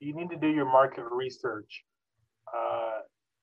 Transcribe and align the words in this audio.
you 0.00 0.14
need 0.14 0.30
to 0.30 0.36
do 0.36 0.48
your 0.48 0.66
market 0.66 1.04
research. 1.10 1.84
Uh, 2.54 3.00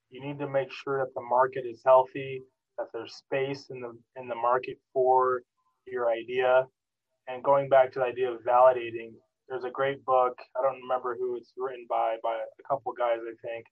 you 0.10 0.22
need 0.26 0.40
to 0.40 0.48
make 0.50 0.72
sure 0.72 1.00
that 1.00 1.14
the 1.16 1.22
market 1.22 1.66
is 1.66 1.82
healthy, 1.86 2.44
that 2.78 2.88
there's 2.94 3.16
space 3.16 3.68
in 3.70 3.82
the 3.82 3.92
in 4.22 4.28
the 4.28 4.36
market 4.36 4.78
for 4.94 5.42
your 5.88 6.10
idea. 6.12 6.66
And 7.28 7.44
going 7.44 7.70
back 7.70 7.92
to 7.94 8.00
the 8.00 8.06
idea 8.06 8.32
of 8.32 8.42
validating, 8.42 9.12
there's 9.50 9.64
a 9.64 9.70
great 9.70 10.04
book. 10.06 10.38
I 10.58 10.62
don't 10.62 10.82
remember 10.82 11.16
who 11.18 11.38
it's 11.38 11.54
written 11.58 11.86
by, 11.90 12.18
by 12.24 12.36
a 12.36 12.68
couple 12.68 12.92
guys, 12.98 13.20
I 13.22 13.36
think. 13.48 13.66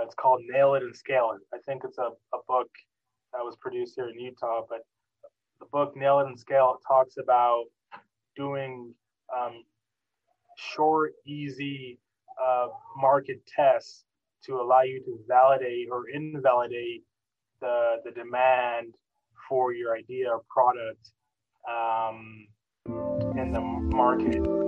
it's 0.00 0.14
called 0.14 0.42
Nail 0.48 0.74
It 0.74 0.82
and 0.82 0.96
Scale 0.96 1.32
It. 1.36 1.42
I 1.54 1.60
think 1.66 1.82
it's 1.84 1.98
a, 1.98 2.08
a 2.34 2.40
book 2.48 2.68
that 3.32 3.44
was 3.44 3.56
produced 3.60 3.94
here 3.96 4.08
in 4.08 4.18
Utah, 4.18 4.62
but 4.68 4.80
the 5.60 5.66
book 5.72 5.96
Nail 5.96 6.20
It 6.20 6.26
and 6.26 6.38
Scale 6.38 6.76
It 6.78 6.84
talks 6.86 7.16
about 7.22 7.64
doing 8.36 8.94
um, 9.36 9.62
short, 10.56 11.12
easy 11.26 11.98
uh, 12.44 12.68
market 12.96 13.40
tests 13.46 14.04
to 14.44 14.60
allow 14.60 14.82
you 14.82 15.00
to 15.04 15.18
validate 15.28 15.88
or 15.90 16.08
invalidate 16.08 17.02
the, 17.60 17.96
the 18.04 18.10
demand 18.10 18.94
for 19.48 19.72
your 19.72 19.96
idea 19.96 20.28
or 20.30 20.42
product 20.48 21.12
um, 21.68 22.46
in 23.36 23.52
the 23.52 23.60
market. 23.60 24.65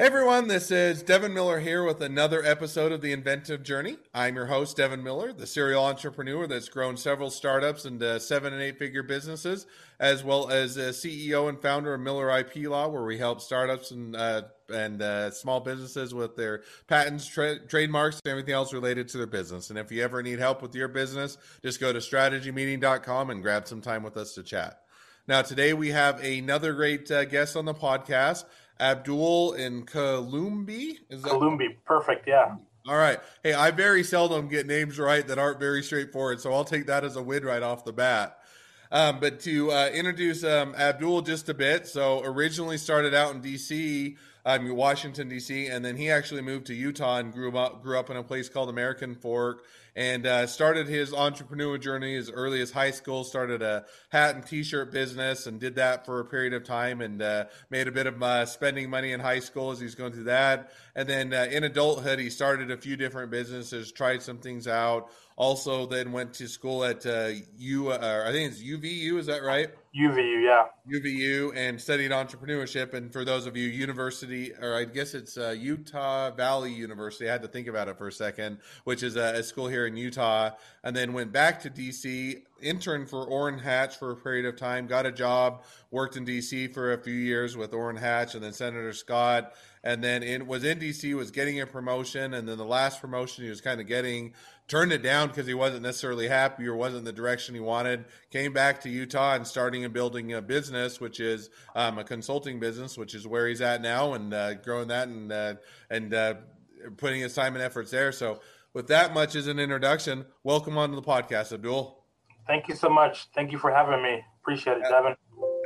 Hey 0.00 0.04
everyone, 0.04 0.46
this 0.46 0.70
is 0.70 1.02
Devin 1.02 1.34
Miller 1.34 1.58
here 1.58 1.82
with 1.82 2.00
another 2.00 2.40
episode 2.44 2.92
of 2.92 3.00
The 3.00 3.10
Inventive 3.10 3.64
Journey. 3.64 3.96
I'm 4.14 4.36
your 4.36 4.46
host, 4.46 4.76
Devin 4.76 5.02
Miller, 5.02 5.32
the 5.32 5.44
serial 5.44 5.84
entrepreneur 5.84 6.46
that's 6.46 6.68
grown 6.68 6.96
several 6.96 7.30
startups 7.30 7.84
into 7.84 8.20
seven 8.20 8.52
and 8.52 8.62
eight 8.62 8.78
figure 8.78 9.02
businesses, 9.02 9.66
as 9.98 10.22
well 10.22 10.50
as 10.50 10.76
a 10.76 10.90
CEO 10.90 11.48
and 11.48 11.60
founder 11.60 11.94
of 11.94 12.00
Miller 12.00 12.30
IP 12.38 12.68
Law, 12.68 12.86
where 12.86 13.02
we 13.02 13.18
help 13.18 13.40
startups 13.40 13.90
and 13.90 14.14
uh, 14.14 14.42
and 14.72 15.02
uh, 15.02 15.32
small 15.32 15.58
businesses 15.58 16.14
with 16.14 16.36
their 16.36 16.62
patents, 16.86 17.26
tra- 17.26 17.66
trademarks, 17.66 18.20
and 18.24 18.30
everything 18.30 18.54
else 18.54 18.72
related 18.72 19.08
to 19.08 19.18
their 19.18 19.26
business. 19.26 19.68
And 19.68 19.80
if 19.80 19.90
you 19.90 20.04
ever 20.04 20.22
need 20.22 20.38
help 20.38 20.62
with 20.62 20.76
your 20.76 20.86
business, 20.86 21.38
just 21.60 21.80
go 21.80 21.92
to 21.92 21.98
strategymeeting.com 21.98 23.30
and 23.30 23.42
grab 23.42 23.66
some 23.66 23.80
time 23.80 24.04
with 24.04 24.16
us 24.16 24.34
to 24.34 24.44
chat. 24.44 24.80
Now, 25.26 25.42
today 25.42 25.74
we 25.74 25.90
have 25.90 26.22
another 26.22 26.72
great 26.72 27.10
uh, 27.10 27.24
guest 27.26 27.54
on 27.54 27.66
the 27.66 27.74
podcast. 27.74 28.44
Abdul 28.80 29.54
in 29.54 29.84
Kalumbi. 29.84 30.98
Is 31.08 31.22
that 31.22 31.32
Kalumbi? 31.32 31.76
Perfect. 31.84 32.26
Yeah. 32.26 32.56
All 32.86 32.96
right. 32.96 33.20
Hey, 33.42 33.52
I 33.52 33.70
very 33.70 34.02
seldom 34.02 34.48
get 34.48 34.66
names 34.66 34.98
right 34.98 35.26
that 35.26 35.38
aren't 35.38 35.60
very 35.60 35.82
straightforward, 35.82 36.40
so 36.40 36.52
I'll 36.54 36.64
take 36.64 36.86
that 36.86 37.04
as 37.04 37.16
a 37.16 37.22
win 37.22 37.44
right 37.44 37.62
off 37.62 37.84
the 37.84 37.92
bat. 37.92 38.37
Um, 38.90 39.20
but 39.20 39.40
to 39.40 39.70
uh, 39.70 39.90
introduce 39.92 40.42
um, 40.44 40.74
Abdul 40.74 41.22
just 41.22 41.48
a 41.48 41.54
bit, 41.54 41.86
so 41.86 42.22
originally 42.24 42.78
started 42.78 43.12
out 43.12 43.34
in 43.34 43.42
D.C., 43.42 44.16
um, 44.46 44.74
Washington 44.74 45.28
D.C., 45.28 45.66
and 45.66 45.84
then 45.84 45.96
he 45.96 46.10
actually 46.10 46.40
moved 46.40 46.66
to 46.68 46.74
Utah 46.74 47.18
and 47.18 47.30
grew 47.30 47.54
up 47.58 47.82
grew 47.82 47.98
up 47.98 48.08
in 48.08 48.16
a 48.16 48.22
place 48.22 48.48
called 48.48 48.70
American 48.70 49.14
Fork, 49.14 49.64
and 49.94 50.26
uh, 50.26 50.46
started 50.46 50.88
his 50.88 51.12
entrepreneur 51.12 51.76
journey 51.76 52.16
as 52.16 52.30
early 52.30 52.62
as 52.62 52.70
high 52.70 52.92
school. 52.92 53.24
Started 53.24 53.60
a 53.60 53.84
hat 54.08 54.36
and 54.36 54.46
T-shirt 54.46 54.90
business 54.90 55.46
and 55.46 55.60
did 55.60 55.74
that 55.74 56.06
for 56.06 56.20
a 56.20 56.24
period 56.24 56.54
of 56.54 56.64
time, 56.64 57.02
and 57.02 57.20
uh, 57.20 57.44
made 57.68 57.88
a 57.88 57.92
bit 57.92 58.06
of 58.06 58.22
uh, 58.22 58.46
spending 58.46 58.88
money 58.88 59.12
in 59.12 59.20
high 59.20 59.40
school 59.40 59.70
as 59.70 59.80
he's 59.80 59.94
going 59.94 60.12
through 60.12 60.24
that. 60.24 60.72
And 60.94 61.06
then 61.06 61.34
uh, 61.34 61.48
in 61.50 61.64
adulthood, 61.64 62.18
he 62.18 62.30
started 62.30 62.70
a 62.70 62.78
few 62.78 62.96
different 62.96 63.30
businesses, 63.30 63.92
tried 63.92 64.22
some 64.22 64.38
things 64.38 64.66
out. 64.66 65.10
Also, 65.38 65.86
then 65.86 66.10
went 66.10 66.34
to 66.34 66.48
school 66.48 66.82
at 66.84 67.06
uh, 67.06 67.28
U. 67.58 67.92
Uh, 67.92 68.24
I 68.26 68.32
think 68.32 68.50
it's 68.50 68.60
UVU. 68.60 69.18
Is 69.18 69.26
that 69.26 69.44
right? 69.44 69.70
UVU, 69.96 70.42
yeah. 70.42 70.64
UVU, 70.90 71.52
and 71.54 71.80
studied 71.80 72.10
entrepreneurship. 72.10 72.92
And 72.92 73.12
for 73.12 73.24
those 73.24 73.46
of 73.46 73.56
you, 73.56 73.68
university, 73.68 74.52
or 74.60 74.74
I 74.74 74.84
guess 74.84 75.14
it's 75.14 75.38
uh, 75.38 75.50
Utah 75.50 76.32
Valley 76.32 76.72
University. 76.72 77.28
I 77.28 77.32
had 77.32 77.42
to 77.42 77.48
think 77.48 77.68
about 77.68 77.86
it 77.86 77.96
for 77.96 78.08
a 78.08 78.12
second, 78.12 78.58
which 78.82 79.04
is 79.04 79.14
a, 79.14 79.36
a 79.36 79.42
school 79.44 79.68
here 79.68 79.86
in 79.86 79.96
Utah. 79.96 80.50
And 80.82 80.96
then 80.96 81.12
went 81.12 81.30
back 81.30 81.60
to 81.62 81.70
DC, 81.70 82.42
interned 82.62 83.08
for 83.08 83.24
Orrin 83.24 83.58
Hatch 83.58 83.96
for 83.96 84.10
a 84.10 84.16
period 84.16 84.46
of 84.46 84.56
time, 84.56 84.86
got 84.86 85.06
a 85.06 85.12
job, 85.12 85.62
worked 85.90 86.16
in 86.16 86.24
DC 86.24 86.72
for 86.74 86.92
a 86.92 86.98
few 86.98 87.14
years 87.14 87.56
with 87.56 87.72
Orrin 87.72 87.96
Hatch 87.96 88.34
and 88.34 88.42
then 88.42 88.52
Senator 88.52 88.92
Scott 88.92 89.52
and 89.84 90.02
then 90.02 90.22
it 90.22 90.46
was 90.46 90.64
in 90.64 90.78
DC, 90.78 91.14
was 91.14 91.30
getting 91.30 91.60
a 91.60 91.66
promotion, 91.66 92.34
and 92.34 92.48
then 92.48 92.58
the 92.58 92.64
last 92.64 93.00
promotion 93.00 93.44
he 93.44 93.50
was 93.50 93.60
kind 93.60 93.80
of 93.80 93.86
getting 93.86 94.34
turned 94.66 94.92
it 94.92 95.02
down 95.02 95.28
because 95.28 95.46
he 95.46 95.54
wasn't 95.54 95.82
necessarily 95.82 96.28
happy 96.28 96.66
or 96.66 96.76
wasn't 96.76 97.04
the 97.04 97.12
direction 97.12 97.54
he 97.54 97.60
wanted. 97.60 98.04
Came 98.30 98.52
back 98.52 98.80
to 98.82 98.90
Utah 98.90 99.34
and 99.34 99.46
starting 99.46 99.84
and 99.84 99.94
building 99.94 100.34
a 100.34 100.42
business, 100.42 101.00
which 101.00 101.20
is 101.20 101.50
um, 101.74 101.98
a 101.98 102.04
consulting 102.04 102.60
business, 102.60 102.98
which 102.98 103.14
is 103.14 103.26
where 103.26 103.46
he's 103.48 103.60
at 103.60 103.80
now, 103.80 104.14
and 104.14 104.34
uh, 104.34 104.54
growing 104.54 104.88
that 104.88 105.08
and 105.08 105.32
uh, 105.32 105.54
and 105.90 106.12
uh, 106.12 106.34
putting 106.96 107.20
his 107.20 107.34
time 107.34 107.54
and 107.54 107.62
efforts 107.62 107.90
there. 107.90 108.12
So, 108.12 108.40
with 108.74 108.88
that 108.88 109.14
much 109.14 109.34
as 109.36 109.46
an 109.46 109.58
introduction, 109.58 110.26
welcome 110.42 110.76
onto 110.76 110.96
the 110.96 111.02
podcast, 111.02 111.52
Abdul. 111.52 111.97
Thank 112.48 112.66
you 112.66 112.74
so 112.74 112.88
much. 112.88 113.28
Thank 113.34 113.52
you 113.52 113.58
for 113.58 113.70
having 113.70 114.02
me. 114.02 114.24
Appreciate 114.40 114.78
it, 114.78 114.84
Devin. 114.88 115.14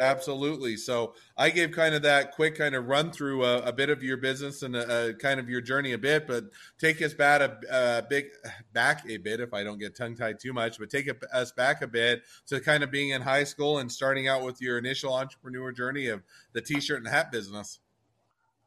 Absolutely. 0.01 0.77
So 0.77 1.15
I 1.37 1.51
gave 1.51 1.71
kind 1.71 1.95
of 1.95 2.03
that 2.03 2.33
quick 2.33 2.59
kind 2.59 2.75
of 2.75 2.87
run 2.87 3.13
through 3.13 3.45
a, 3.45 3.59
a 3.59 3.73
bit 3.73 3.89
of 3.89 4.03
your 4.03 4.17
business 4.17 4.63
and 4.63 4.75
a, 4.75 5.11
a, 5.11 5.15
kind 5.15 5.39
of 5.39 5.49
your 5.49 5.61
journey 5.61 5.93
a 5.93 5.99
bit, 5.99 6.27
but 6.27 6.47
take 6.79 7.01
us 7.01 7.15
back 7.15 7.41
a, 7.41 7.59
a 7.71 8.03
big 8.03 8.27
back 8.73 9.09
a 9.09 9.17
bit 9.17 9.39
if 9.39 9.55
I 9.55 9.63
don't 9.63 9.79
get 9.79 9.97
tongue 9.97 10.17
tied 10.17 10.41
too 10.41 10.53
much, 10.53 10.81
but 10.81 10.91
take 10.91 11.09
us 11.33 11.53
back 11.53 11.83
a 11.83 11.87
bit 11.87 12.23
to 12.47 12.59
kind 12.59 12.83
of 12.83 12.91
being 12.91 13.11
in 13.11 13.23
high 13.23 13.45
school 13.45 13.79
and 13.79 13.91
starting 13.91 14.27
out 14.27 14.43
with 14.43 14.61
your 14.61 14.77
initial 14.77 15.15
entrepreneur 15.15 15.71
journey 15.71 16.09
of 16.09 16.23
the 16.53 16.61
t-shirt 16.61 16.99
and 16.99 17.09
hat 17.09 17.31
business. 17.31 17.79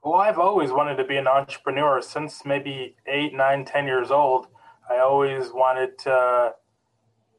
Well, 0.04 0.16
I've 0.16 0.40
always 0.40 0.72
wanted 0.72 0.96
to 0.98 1.04
be 1.04 1.18
an 1.18 1.28
entrepreneur 1.28 2.02
since 2.02 2.46
maybe 2.46 2.96
eight, 3.08 3.34
nine, 3.34 3.66
ten 3.66 3.88
years 3.88 4.10
old. 4.10 4.48
I 4.90 5.00
always 5.00 5.52
wanted 5.52 5.98
to 6.00 6.54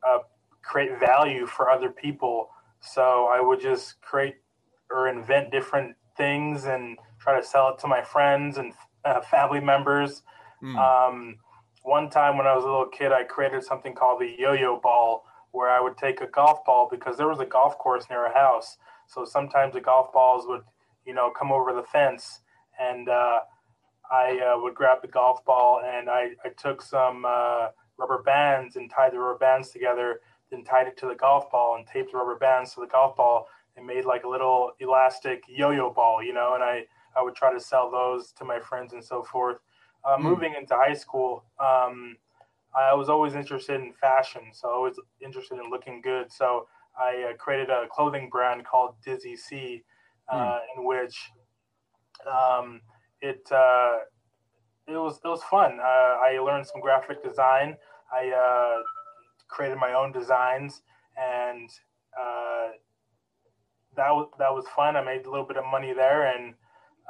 uh, 0.07 0.19
create 0.67 0.99
value 0.99 1.47
for 1.47 1.71
other 1.71 1.91
people 1.91 2.51
so 2.81 3.29
I 3.31 3.41
would 3.41 3.61
just 3.61 4.01
create 4.01 4.37
or 4.91 5.09
invent 5.09 5.51
different 5.51 5.97
things 6.17 6.65
and 6.65 6.99
try 7.19 7.39
to 7.39 7.47
sell 7.47 7.71
it 7.71 7.79
to 7.81 7.89
my 7.89 8.03
friends 8.03 8.59
and 8.59 8.73
uh, 9.05 9.21
family 9.21 9.61
members. 9.61 10.23
Mm. 10.63 10.77
Um, 10.77 11.37
one 11.83 12.09
time 12.11 12.37
when 12.37 12.47
I 12.47 12.55
was 12.55 12.65
a 12.65 12.69
little 12.69 12.87
kid, 12.89 13.13
I 13.13 13.25
created 13.25 13.65
something 13.65 13.95
called 13.95 14.21
the 14.21 14.35
yo-yo 14.39 14.81
ball, 14.81 15.25
where 15.53 15.69
I 15.71 15.81
would 15.81 15.97
take 15.97 16.21
a 16.21 16.27
golf 16.27 16.65
ball 16.65 16.89
because 16.91 17.17
there 17.17 17.29
was 17.29 17.41
a 17.41 17.47
golf 17.47 17.79
course 17.79 18.05
near 18.11 18.27
a 18.27 18.35
house. 18.35 18.77
So 19.07 19.25
sometimes 19.25 19.75
the 19.75 19.81
golf 19.81 20.13
balls 20.13 20.45
would, 20.47 20.63
you 21.05 21.15
know, 21.15 21.31
come 21.31 21.53
over 21.53 21.73
the 21.73 21.83
fence, 21.83 22.41
and 22.79 23.09
uh, 23.09 23.41
I 24.11 24.39
uh, 24.39 24.61
would 24.61 24.75
grab 24.75 25.03
the 25.03 25.09
golf 25.09 25.45
ball 25.45 25.81
and 25.85 26.09
I, 26.09 26.31
I 26.45 26.51
took 26.57 26.83
some 26.83 27.25
uh, 27.25 27.69
rubber 27.99 28.23
bands 28.23 28.77
and 28.77 28.91
tied 28.91 29.13
the 29.13 29.19
rubber 29.19 29.39
bands 29.39 29.71
together 29.71 30.21
then 30.51 30.65
tied 30.65 30.87
it 30.87 30.97
to 30.99 31.07
the 31.07 31.15
golf 31.15 31.51
ball 31.51 31.77
and 31.77 31.87
taped 31.87 32.15
rubber 32.15 32.37
bands 32.37 32.75
to 32.75 32.81
the 32.81 32.87
golf 32.87 33.17
ball 33.17 33.49
and 33.77 33.87
made 33.87 34.05
like 34.05 34.25
a 34.25 34.29
little 34.29 34.73
elastic 34.81 35.43
yo-yo 35.49 35.93
ball, 35.93 36.23
you 36.23 36.33
know, 36.33 36.55
and 36.55 36.63
I, 36.63 36.85
I 37.17 37.23
would 37.23 37.35
try 37.35 37.53
to 37.53 37.61
sell 37.61 37.91
those 37.91 38.33
to 38.33 38.45
my 38.45 38.61
friends 38.61 38.93
and 38.93 39.05
so 39.05 39.23
forth. 39.23 39.59
Uh, 40.05 40.17
mm. 40.17 40.23
Moving 40.23 40.55
into 40.59 40.75
high 40.75 40.95
school, 40.95 41.45
um, 41.59 42.17
I 42.77 42.95
was 42.95 43.09
always 43.09 43.35
interested 43.35 43.81
in 43.81 43.93
fashion, 43.93 44.43
so 44.53 44.69
I 44.69 44.79
was 44.79 45.01
interested 45.21 45.59
in 45.59 45.71
looking 45.71 46.01
good. 46.01 46.31
So 46.31 46.69
I 46.99 47.31
uh, 47.31 47.37
created 47.37 47.71
a 47.71 47.87
clothing 47.91 48.29
brand 48.31 48.65
called 48.65 48.95
Dizzy 49.05 49.37
C, 49.37 49.83
uh, 50.29 50.37
mm. 50.37 50.59
in 50.77 50.85
which 50.85 51.31
um, 52.31 52.81
it 53.21 53.47
uh, 53.51 53.99
it 54.87 54.93
was 54.93 55.19
it 55.25 55.29
was 55.29 55.43
fun. 55.45 55.79
Uh, 55.81 56.19
I 56.23 56.39
learned 56.39 56.67
some 56.67 56.81
graphic 56.81 57.23
design. 57.25 57.77
I 58.13 58.29
uh, 58.29 58.83
created 59.49 59.79
my 59.79 59.93
own 59.93 60.13
designs, 60.13 60.83
and 61.17 61.71
uh, 62.19 62.69
that 63.97 64.11
was 64.11 64.29
that 64.39 64.53
was 64.53 64.67
fun. 64.75 64.97
I 64.97 65.03
made 65.03 65.27
a 65.27 65.31
little 65.31 65.47
bit 65.47 65.57
of 65.57 65.65
money 65.65 65.93
there, 65.93 66.27
and 66.35 66.55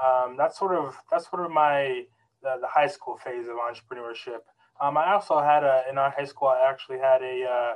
um, 0.03 0.37
that's 0.37 0.59
sort 0.59 0.75
of 0.75 0.97
that's 1.11 1.29
sort 1.29 1.44
of 1.44 1.50
my 1.50 2.05
the, 2.43 2.56
the 2.61 2.69
high 2.69 2.88
school 2.88 3.19
phase 3.23 3.47
of 3.49 3.56
entrepreneurship. 3.56 4.41
Um, 4.81 4.97
I 4.97 5.12
also 5.12 5.41
had 5.41 5.65
a 5.65 5.85
in 5.91 5.99
our 5.99 6.11
high 6.11 6.25
school. 6.25 6.49
I 6.49 6.69
actually 6.69 6.99
had 6.99 7.23
a 7.23 7.44
uh, 7.44 7.75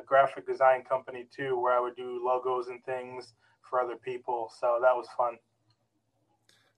a 0.00 0.04
graphic 0.04 0.46
design 0.46 0.82
company 0.82 1.26
too, 1.34 1.58
where 1.58 1.76
I 1.76 1.80
would 1.80 1.96
do 1.96 2.20
logos 2.24 2.68
and 2.68 2.82
things 2.84 3.34
for 3.68 3.80
other 3.80 3.96
people. 3.96 4.50
So 4.60 4.78
that 4.82 4.94
was 4.94 5.06
fun. 5.16 5.38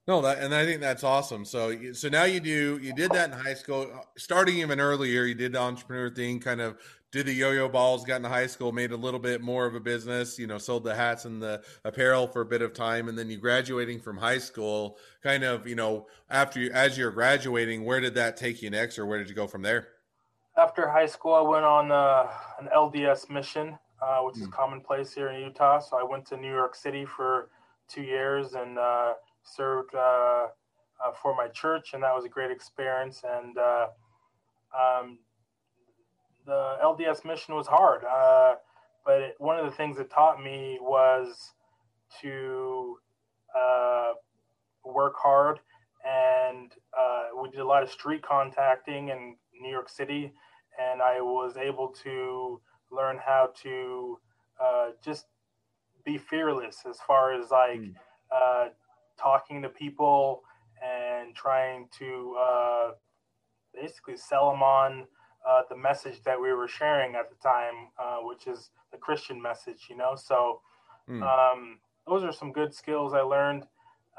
No, 0.07 0.21
that 0.21 0.39
and 0.39 0.53
I 0.53 0.65
think 0.65 0.81
that's 0.81 1.03
awesome. 1.03 1.45
So, 1.45 1.93
so 1.93 2.09
now 2.09 2.25
you 2.25 2.39
do 2.39 2.79
you 2.81 2.93
did 2.93 3.11
that 3.11 3.31
in 3.31 3.37
high 3.37 3.55
school, 3.55 3.89
starting 4.17 4.57
even 4.59 4.79
earlier. 4.79 5.23
You 5.23 5.33
did 5.33 5.53
the 5.53 5.59
entrepreneur 5.59 6.09
thing, 6.09 6.39
kind 6.39 6.61
of 6.61 6.77
did 7.11 7.25
the 7.25 7.33
yo-yo 7.33 7.69
balls, 7.69 8.03
got 8.03 8.17
into 8.17 8.29
high 8.29 8.45
school, 8.45 8.71
made 8.71 8.91
a 8.91 8.97
little 8.97 9.19
bit 9.19 9.41
more 9.41 9.65
of 9.65 9.73
a 9.73 9.79
business, 9.79 10.37
you 10.37 10.47
know, 10.47 10.57
sold 10.57 10.83
the 10.83 10.93
hats 10.93 11.25
and 11.25 11.41
the 11.41 11.63
apparel 11.85 12.27
for 12.27 12.41
a 12.41 12.45
bit 12.45 12.61
of 12.61 12.73
time, 12.73 13.07
and 13.07 13.17
then 13.17 13.29
you 13.29 13.37
graduating 13.37 13.99
from 13.99 14.17
high 14.17 14.37
school, 14.37 14.97
kind 15.23 15.43
of, 15.43 15.65
you 15.65 15.75
know, 15.75 16.05
after 16.29 16.59
you 16.59 16.71
as 16.71 16.97
you're 16.97 17.11
graduating, 17.11 17.83
where 17.83 17.99
did 17.99 18.13
that 18.15 18.37
take 18.37 18.61
you 18.61 18.69
next, 18.69 18.99
or 18.99 19.05
where 19.05 19.17
did 19.17 19.29
you 19.29 19.35
go 19.35 19.47
from 19.47 19.61
there? 19.61 19.87
After 20.57 20.87
high 20.87 21.07
school, 21.07 21.33
I 21.33 21.41
went 21.41 21.65
on 21.65 21.91
uh, 21.91 22.27
an 22.59 22.69
LDS 22.75 23.29
mission 23.29 23.77
uh, 24.01 24.19
which 24.21 24.37
is 24.37 24.47
commonplace 24.47 25.13
here 25.13 25.29
in 25.29 25.41
Utah. 25.41 25.79
So 25.79 25.97
I 25.97 26.03
went 26.03 26.25
to 26.27 26.37
New 26.37 26.51
York 26.51 26.75
City 26.75 27.05
for 27.05 27.49
two 27.87 28.01
years 28.01 28.53
and 28.53 28.77
uh, 28.77 29.13
served 29.45 29.93
uh, 29.95 30.47
uh, 31.03 31.11
for 31.21 31.35
my 31.35 31.47
church, 31.47 31.93
and 31.93 32.03
that 32.03 32.13
was 32.13 32.25
a 32.25 32.29
great 32.29 32.51
experience. 32.51 33.21
And 33.23 33.57
uh, 33.57 33.87
um, 34.77 35.19
the 36.45 36.77
LDS 36.83 37.25
mission 37.25 37.55
was 37.55 37.67
hard, 37.67 38.03
uh, 38.03 38.55
but 39.05 39.21
it, 39.21 39.35
one 39.37 39.57
of 39.57 39.65
the 39.65 39.71
things 39.71 39.99
it 39.99 40.09
taught 40.09 40.43
me 40.43 40.77
was 40.81 41.53
to 42.21 42.97
uh, 43.57 44.13
work 44.83 45.15
hard. 45.17 45.59
And 46.03 46.71
we 47.41 47.49
did 47.49 47.59
a 47.59 47.65
lot 47.65 47.83
of 47.83 47.89
street 47.89 48.21
contacting 48.21 49.09
in 49.09 49.35
New 49.59 49.69
York 49.69 49.89
City, 49.89 50.31
and 50.79 51.01
I 51.01 51.19
was 51.19 51.57
able 51.57 51.89
to 52.03 52.61
learn 52.91 53.17
how 53.23 53.49
to 53.63 54.19
just 55.03 55.25
be 56.05 56.17
fearless 56.17 56.83
as 56.87 56.99
far 57.05 57.33
as 57.33 57.49
like 57.49 57.79
mm. 57.79 57.93
uh, 58.31 58.67
talking 59.17 59.61
to 59.61 59.69
people 59.69 60.43
and 60.83 61.33
trying 61.35 61.87
to 61.99 62.35
uh, 62.39 62.91
basically 63.73 64.17
sell 64.17 64.51
them 64.51 64.61
on 64.61 65.07
uh, 65.47 65.61
the 65.69 65.77
message 65.77 66.21
that 66.23 66.39
we 66.39 66.51
were 66.53 66.67
sharing 66.67 67.15
at 67.15 67.29
the 67.29 67.35
time, 67.35 67.89
uh, 67.99 68.17
which 68.21 68.47
is 68.47 68.71
the 68.91 68.97
Christian 68.97 69.41
message, 69.41 69.87
you 69.89 69.95
know. 69.95 70.15
So 70.15 70.61
mm. 71.09 71.21
um, 71.21 71.79
those 72.07 72.23
are 72.23 72.31
some 72.31 72.51
good 72.51 72.73
skills 72.73 73.13
I 73.13 73.21
learned. 73.21 73.65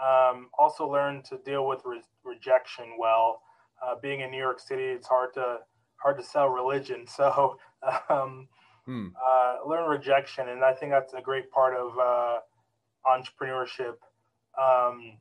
Um, 0.03 0.51
also 0.59 0.87
learned 0.87 1.25
to 1.27 1.39
deal 1.39 1.67
with 1.67 1.83
re- 1.85 2.03
rejection 2.25 2.97
well. 2.99 3.43
Uh, 3.83 3.95
being 4.01 4.21
in 4.21 4.31
New 4.31 4.39
York 4.39 4.61
City, 4.61 4.85
it's 4.85 5.07
hard 5.07 5.35
to 5.35 5.59
hard 5.97 6.19
to 6.19 6.25
sell 6.25 6.49
religion. 6.49 7.07
So 7.17 7.59
um, 8.09 8.49
hmm. 8.85 9.09
uh, 9.17 9.69
learn 9.69 9.89
rejection, 9.89 10.49
and 10.49 10.65
I 10.65 10.73
think 10.73 10.93
that's 10.93 11.13
a 11.15 11.21
great 11.21 11.51
part 11.51 11.75
of 11.77 11.99
uh, 11.99 12.39
entrepreneurship. 13.07 13.95
Um, 14.61 15.19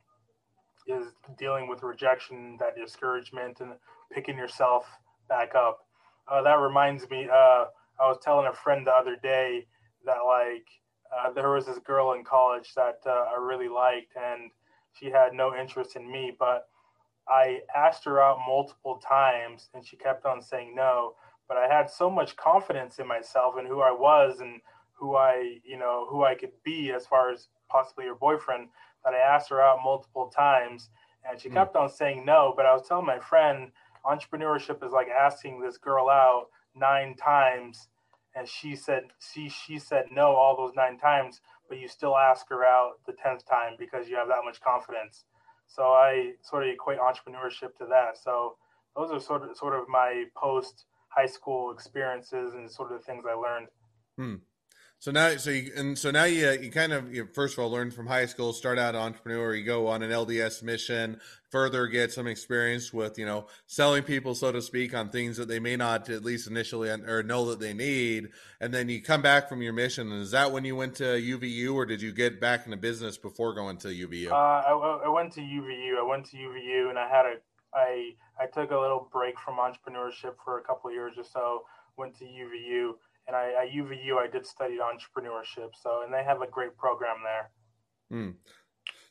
is 0.87 1.07
dealing 1.39 1.67
with 1.67 1.81
rejection, 1.81 2.57
that 2.59 2.75
discouragement, 2.75 3.59
and 3.59 3.71
picking 4.13 4.37
yourself 4.37 4.85
back 5.27 5.55
up. 5.55 5.79
Uh, 6.27 6.43
that 6.43 6.59
reminds 6.59 7.09
me. 7.09 7.27
Uh, 7.27 7.65
I 7.99 8.07
was 8.07 8.17
telling 8.21 8.45
a 8.45 8.53
friend 8.53 8.85
the 8.85 8.91
other 8.91 9.15
day 9.15 9.65
that 10.05 10.19
like 10.27 10.67
uh, 11.11 11.31
there 11.31 11.49
was 11.49 11.65
this 11.65 11.79
girl 11.79 12.13
in 12.13 12.23
college 12.23 12.73
that 12.75 12.99
uh, 13.05 13.25
I 13.35 13.39
really 13.39 13.69
liked, 13.69 14.13
and 14.15 14.51
she 14.93 15.07
had 15.09 15.33
no 15.33 15.55
interest 15.55 15.95
in 15.95 16.09
me, 16.11 16.33
but 16.38 16.67
I 17.27 17.61
asked 17.75 18.05
her 18.05 18.21
out 18.21 18.38
multiple 18.47 18.97
times, 18.97 19.69
and 19.73 19.83
she 19.83 19.97
kept 19.97 20.25
on 20.25 20.41
saying 20.41 20.75
no 20.75 21.15
but 21.47 21.57
I 21.57 21.67
had 21.67 21.89
so 21.89 22.09
much 22.09 22.35
confidence 22.35 22.99
in 22.99 23.07
myself 23.07 23.55
and 23.57 23.67
who 23.67 23.81
I 23.81 23.91
was 23.91 24.39
and 24.39 24.61
who 24.93 25.15
I, 25.15 25.59
you 25.63 25.77
know, 25.77 26.07
who 26.09 26.23
I 26.23 26.35
could 26.35 26.51
be 26.63 26.91
as 26.91 27.05
far 27.05 27.31
as 27.31 27.47
possibly 27.69 28.05
her 28.05 28.15
boyfriend 28.15 28.69
that 29.05 29.13
I 29.13 29.19
asked 29.19 29.49
her 29.49 29.61
out 29.61 29.79
multiple 29.83 30.27
times 30.35 30.89
and 31.29 31.39
she 31.39 31.49
mm. 31.49 31.53
kept 31.53 31.75
on 31.75 31.89
saying 31.89 32.25
no. 32.25 32.53
But 32.55 32.65
I 32.65 32.73
was 32.73 32.87
telling 32.87 33.05
my 33.05 33.19
friend, 33.19 33.71
entrepreneurship 34.05 34.85
is 34.85 34.91
like 34.91 35.07
asking 35.07 35.61
this 35.61 35.77
girl 35.77 36.09
out 36.09 36.47
nine 36.75 37.15
times 37.15 37.87
and 38.35 38.47
she 38.47 38.75
said 38.75 39.03
she 39.19 39.47
she 39.47 39.79
said 39.79 40.05
no 40.11 40.35
all 40.35 40.57
those 40.57 40.75
nine 40.75 40.97
times, 40.97 41.41
but 41.69 41.79
you 41.79 41.87
still 41.87 42.17
ask 42.17 42.49
her 42.49 42.65
out 42.65 42.99
the 43.07 43.13
tenth 43.13 43.47
time 43.47 43.73
because 43.79 44.09
you 44.09 44.15
have 44.17 44.27
that 44.27 44.43
much 44.43 44.59
confidence. 44.61 45.23
So 45.67 45.83
I 45.83 46.33
sort 46.41 46.63
of 46.63 46.69
equate 46.69 46.99
entrepreneurship 46.99 47.75
to 47.77 47.85
that. 47.89 48.17
So 48.21 48.57
those 48.95 49.11
are 49.11 49.19
sort 49.19 49.43
of 49.43 49.55
sort 49.57 49.73
of 49.73 49.87
my 49.87 50.25
post 50.35 50.85
high 51.07 51.25
school 51.25 51.71
experiences 51.71 52.53
and 52.53 52.69
sort 52.69 52.91
of 52.91 52.99
the 52.99 53.05
things 53.05 53.23
I 53.27 53.33
learned. 53.33 53.67
Hmm. 54.17 54.35
So 55.05 55.11
now, 55.11 55.37
so 55.37 55.51
you, 55.51 55.71
and 55.75 55.95
so 55.95 56.09
now 56.09 56.23
you 56.23 56.49
you 56.59 56.71
kind 56.71 56.91
of 56.91 57.13
you 57.13 57.27
first 57.31 57.55
of 57.55 57.63
all 57.63 57.69
learn 57.69 57.91
from 57.91 58.07
high 58.07 58.25
school, 58.25 58.53
start 58.53 58.79
out 58.79 58.95
entrepreneur, 58.95 59.53
you 59.53 59.63
go 59.63 59.85
on 59.85 60.01
an 60.01 60.09
LDS 60.09 60.63
mission, 60.63 61.21
further 61.51 61.85
get 61.85 62.11
some 62.11 62.25
experience 62.25 62.91
with 62.91 63.19
you 63.19 63.25
know 63.27 63.45
selling 63.67 64.01
people, 64.01 64.33
so 64.33 64.51
to 64.51 64.63
speak, 64.63 64.95
on 64.95 65.09
things 65.09 65.37
that 65.37 65.47
they 65.47 65.59
may 65.59 65.75
not 65.75 66.09
at 66.09 66.25
least 66.25 66.47
initially 66.47 66.89
or 66.89 67.21
know 67.21 67.45
that 67.51 67.59
they 67.59 67.71
need, 67.71 68.29
and 68.59 68.73
then 68.73 68.89
you 68.89 68.99
come 68.99 69.21
back 69.21 69.47
from 69.47 69.61
your 69.61 69.73
mission. 69.73 70.11
And 70.11 70.23
is 70.23 70.31
that 70.31 70.51
when 70.51 70.65
you 70.65 70.75
went 70.75 70.95
to 70.95 71.03
UVU, 71.03 71.75
or 71.75 71.85
did 71.85 72.01
you 72.01 72.11
get 72.11 72.41
back 72.41 72.65
into 72.65 72.75
business 72.75 73.15
before 73.15 73.53
going 73.53 73.77
to 73.77 73.89
UVU? 73.89 74.31
Uh, 74.31 74.33
I, 74.33 75.01
I 75.05 75.09
went 75.09 75.31
to 75.33 75.41
UVU. 75.41 75.99
I 75.99 76.03
went 76.03 76.25
to 76.31 76.37
UVU, 76.37 76.89
and 76.89 76.97
I 76.97 77.07
had 77.07 77.27
a 77.27 77.35
I 77.75 78.13
I 78.39 78.47
took 78.47 78.71
a 78.71 78.79
little 78.79 79.07
break 79.13 79.39
from 79.39 79.57
entrepreneurship 79.57 80.33
for 80.43 80.57
a 80.57 80.63
couple 80.63 80.91
years 80.91 81.13
or 81.15 81.23
so. 81.23 81.65
Went 81.95 82.17
to 82.17 82.25
UVU, 82.25 82.93
and 83.27 83.36
I, 83.36 83.50
at 83.63 83.72
UVU 83.72 84.18
I 84.18 84.27
did 84.27 84.45
study 84.45 84.77
entrepreneurship. 84.77 85.69
So, 85.81 86.04
and 86.04 86.13
they 86.13 86.24
have 86.24 86.42
a 86.42 86.48
great 86.48 86.77
program 86.77 87.18
there. 87.24 87.50
Hmm. 88.12 88.31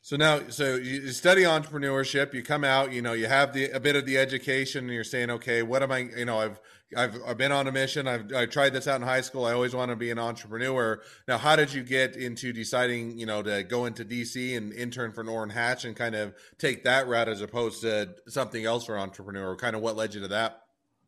So 0.05 0.17
now, 0.17 0.51
so 0.51 0.75
you 0.75 1.13
study 1.13 1.45
entrepreneurship. 1.45 2.35
You 2.35 2.43
come 2.43 2.63
out, 2.63 2.93
you 2.93 3.01
know, 3.01 3.15
you 3.15 3.27
have 3.27 3.55
the 3.55 3.71
a 3.71 3.81
bit 3.81 3.97
of 3.97 4.05
the 4.05 4.19
education, 4.19 4.85
and 4.85 4.93
you're 4.93 5.03
saying, 5.03 5.31
okay, 5.31 5.63
what 5.63 5.83
am 5.83 5.91
I? 5.91 6.11
You 6.15 6.27
know, 6.27 6.39
I've 6.39 6.61
I've, 6.95 7.17
I've 7.27 7.39
been 7.39 7.53
on 7.53 7.67
a 7.69 7.73
mission. 7.73 8.07
I've 8.07 8.31
I 8.33 8.45
tried 8.45 8.75
this 8.75 8.87
out 8.87 9.01
in 9.01 9.07
high 9.07 9.23
school. 9.23 9.47
I 9.47 9.55
always 9.55 9.75
want 9.75 9.91
to 9.91 9.97
be 9.97 10.11
an 10.11 10.19
entrepreneur. 10.19 11.01
Now, 11.27 11.39
how 11.39 11.57
did 11.57 11.73
you 11.73 11.83
get 11.83 12.17
into 12.17 12.53
deciding, 12.53 13.19
you 13.19 13.25
know, 13.25 13.43
to 13.43 13.63
go 13.63 13.87
into 13.87 14.05
DC 14.05 14.55
and 14.55 14.75
intern 14.75 15.13
for 15.13 15.27
Orrin 15.27 15.49
Hatch 15.49 15.87
and 15.87 15.97
kind 15.97 16.15
of 16.15 16.35
take 16.59 16.85
that 16.85 17.09
route 17.09 17.31
as 17.31 17.41
opposed 17.41 17.81
to 17.81 18.15
something 18.29 18.65
else 18.65 18.85
for 18.85 18.99
entrepreneur? 18.99 19.57
Kind 19.57 19.75
of 19.75 19.83
what 19.83 19.97
led 19.97 20.15
you 20.15 20.21
to 20.21 20.29
that? 20.29 20.61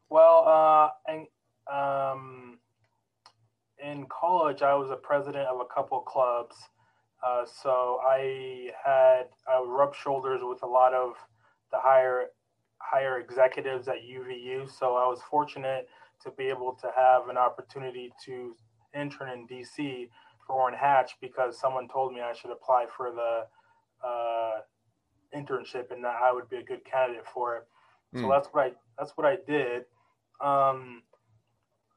Well, 0.09 0.45
uh, 0.47 0.89
and, 1.07 1.27
um, 1.71 2.56
in 3.91 4.07
college, 4.07 4.63
I 4.63 4.75
was 4.75 4.91
a 4.91 4.97
president 4.97 5.47
of 5.49 5.61
a 5.61 5.75
couple 5.75 6.01
clubs 6.01 6.57
uh, 7.27 7.45
so 7.45 7.99
I 8.07 8.71
had 8.85 9.25
I 9.49 9.63
rubbed 9.67 9.97
shoulders 9.97 10.41
with 10.43 10.63
a 10.63 10.67
lot 10.67 10.93
of 10.93 11.15
the 11.73 11.79
higher 11.79 12.27
higher 12.79 13.19
executives 13.19 13.89
at 13.89 13.97
UVU. 13.97 14.71
So 14.71 14.97
I 14.97 15.07
was 15.07 15.21
fortunate 15.29 15.89
to 16.23 16.31
be 16.33 16.45
able 16.45 16.77
to 16.81 16.91
have 16.95 17.29
an 17.29 17.37
opportunity 17.37 18.13
to 18.27 18.55
intern 18.95 19.31
in 19.31 19.47
DC 19.47 20.09
for 20.47 20.57
Orrin 20.57 20.77
Hatch 20.79 21.13
because 21.21 21.59
someone 21.59 21.89
told 21.89 22.13
me 22.13 22.21
I 22.21 22.33
should 22.33 22.51
apply 22.51 22.87
for 22.97 23.11
the 23.11 24.07
uh, 24.07 24.61
internship 25.35 25.91
and 25.91 26.05
that 26.05 26.17
I 26.23 26.33
would 26.33 26.49
be 26.49 26.57
a 26.57 26.63
good 26.63 26.85
candidate 26.85 27.25
for 27.33 27.57
it. 27.57 27.63
So 28.15 28.23
hmm. 28.23 28.31
that's 28.31 28.49
what 28.49 28.67
I 28.67 28.73
that's 28.99 29.13
what 29.17 29.27
I 29.27 29.37
did. 29.47 29.85
Um, 30.41 31.03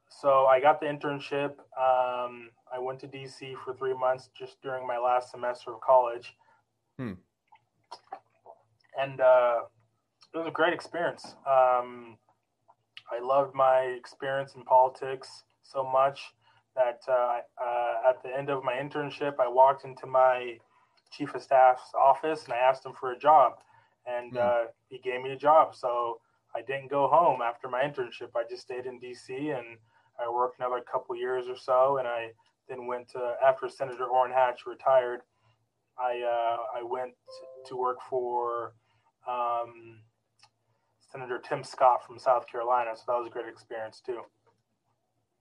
so 0.09 0.47
I 0.47 0.59
got 0.59 0.79
the 0.79 0.87
internship. 0.87 1.51
Um, 1.77 2.49
I 2.73 2.79
went 2.79 2.99
to 3.01 3.07
DC 3.07 3.55
for 3.63 3.73
three 3.75 3.93
months 3.93 4.29
just 4.37 4.61
during 4.61 4.85
my 4.85 4.97
last 4.97 5.31
semester 5.31 5.73
of 5.73 5.81
college. 5.81 6.35
Hmm. 6.97 7.13
And 8.99 9.21
uh, 9.21 9.59
it 10.33 10.37
was 10.37 10.47
a 10.47 10.51
great 10.51 10.73
experience. 10.73 11.35
Um, 11.47 12.17
I 13.11 13.19
loved 13.21 13.55
my 13.55 13.81
experience 13.97 14.55
in 14.55 14.63
politics 14.63 15.43
so 15.63 15.83
much 15.83 16.21
that 16.75 17.01
uh, 17.07 17.39
uh, 17.63 18.09
at 18.09 18.21
the 18.23 18.35
end 18.35 18.49
of 18.49 18.63
my 18.63 18.73
internship, 18.73 19.33
I 19.39 19.47
walked 19.47 19.85
into 19.85 20.05
my 20.05 20.57
chief 21.11 21.33
of 21.33 21.41
staff's 21.41 21.91
office 21.99 22.43
and 22.45 22.53
I 22.53 22.57
asked 22.57 22.85
him 22.85 22.93
for 22.99 23.11
a 23.11 23.17
job. 23.17 23.53
And 24.05 24.33
hmm. 24.35 24.65
he 24.89 24.97
gave 24.97 25.21
me 25.21 25.31
a 25.31 25.37
job. 25.37 25.75
So 25.75 26.19
I 26.55 26.61
didn't 26.61 26.89
go 26.89 27.07
home 27.07 27.41
after 27.41 27.69
my 27.69 27.83
internship. 27.83 28.29
I 28.35 28.43
just 28.49 28.63
stayed 28.63 28.85
in 28.85 28.99
DC 28.99 29.57
and 29.57 29.77
I 30.23 30.29
worked 30.29 30.59
another 30.59 30.81
couple 30.81 31.15
years 31.15 31.47
or 31.47 31.57
so, 31.57 31.97
and 31.97 32.07
I 32.07 32.31
then 32.67 32.87
went 32.87 33.09
to 33.09 33.35
after 33.45 33.69
Senator 33.69 34.05
Orrin 34.05 34.33
Hatch 34.33 34.61
retired. 34.65 35.21
I 35.97 36.21
uh, 36.21 36.79
I 36.79 36.83
went 36.83 37.13
to 37.67 37.75
work 37.75 37.97
for 38.09 38.73
um, 39.27 39.99
Senator 41.11 41.39
Tim 41.39 41.63
Scott 41.63 42.05
from 42.05 42.19
South 42.19 42.47
Carolina, 42.47 42.91
so 42.95 43.03
that 43.07 43.17
was 43.17 43.27
a 43.27 43.31
great 43.31 43.47
experience 43.47 44.01
too. 44.05 44.21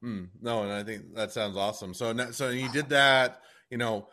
Hmm. 0.00 0.24
no, 0.40 0.62
and 0.62 0.72
I 0.72 0.84
think 0.84 1.14
that 1.14 1.32
sounds 1.32 1.56
awesome. 1.56 1.92
So, 1.92 2.14
so 2.30 2.50
you 2.50 2.70
did 2.70 2.88
that, 2.90 3.42
you 3.68 3.78
know, 3.78 4.08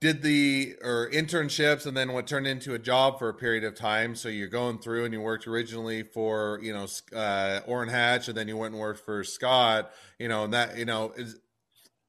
did 0.00 0.22
the 0.22 0.76
or 0.82 1.10
internships 1.10 1.86
and 1.86 1.96
then 1.96 2.12
what 2.12 2.26
turned 2.26 2.46
into 2.46 2.74
a 2.74 2.78
job 2.78 3.18
for 3.18 3.28
a 3.28 3.34
period 3.34 3.64
of 3.64 3.74
time. 3.74 4.14
So 4.14 4.28
you're 4.28 4.48
going 4.48 4.78
through 4.78 5.04
and 5.04 5.12
you 5.12 5.20
worked 5.20 5.46
originally 5.46 6.02
for 6.02 6.60
you 6.62 6.72
know 6.72 6.86
uh 7.16 7.60
Orrin 7.66 7.88
Hatch 7.88 8.28
and 8.28 8.36
then 8.36 8.48
you 8.48 8.56
went 8.56 8.72
and 8.72 8.80
worked 8.80 9.04
for 9.04 9.24
Scott 9.24 9.90
you 10.18 10.28
know 10.28 10.44
and 10.44 10.54
that 10.54 10.78
you 10.78 10.84
know 10.84 11.12
is 11.16 11.38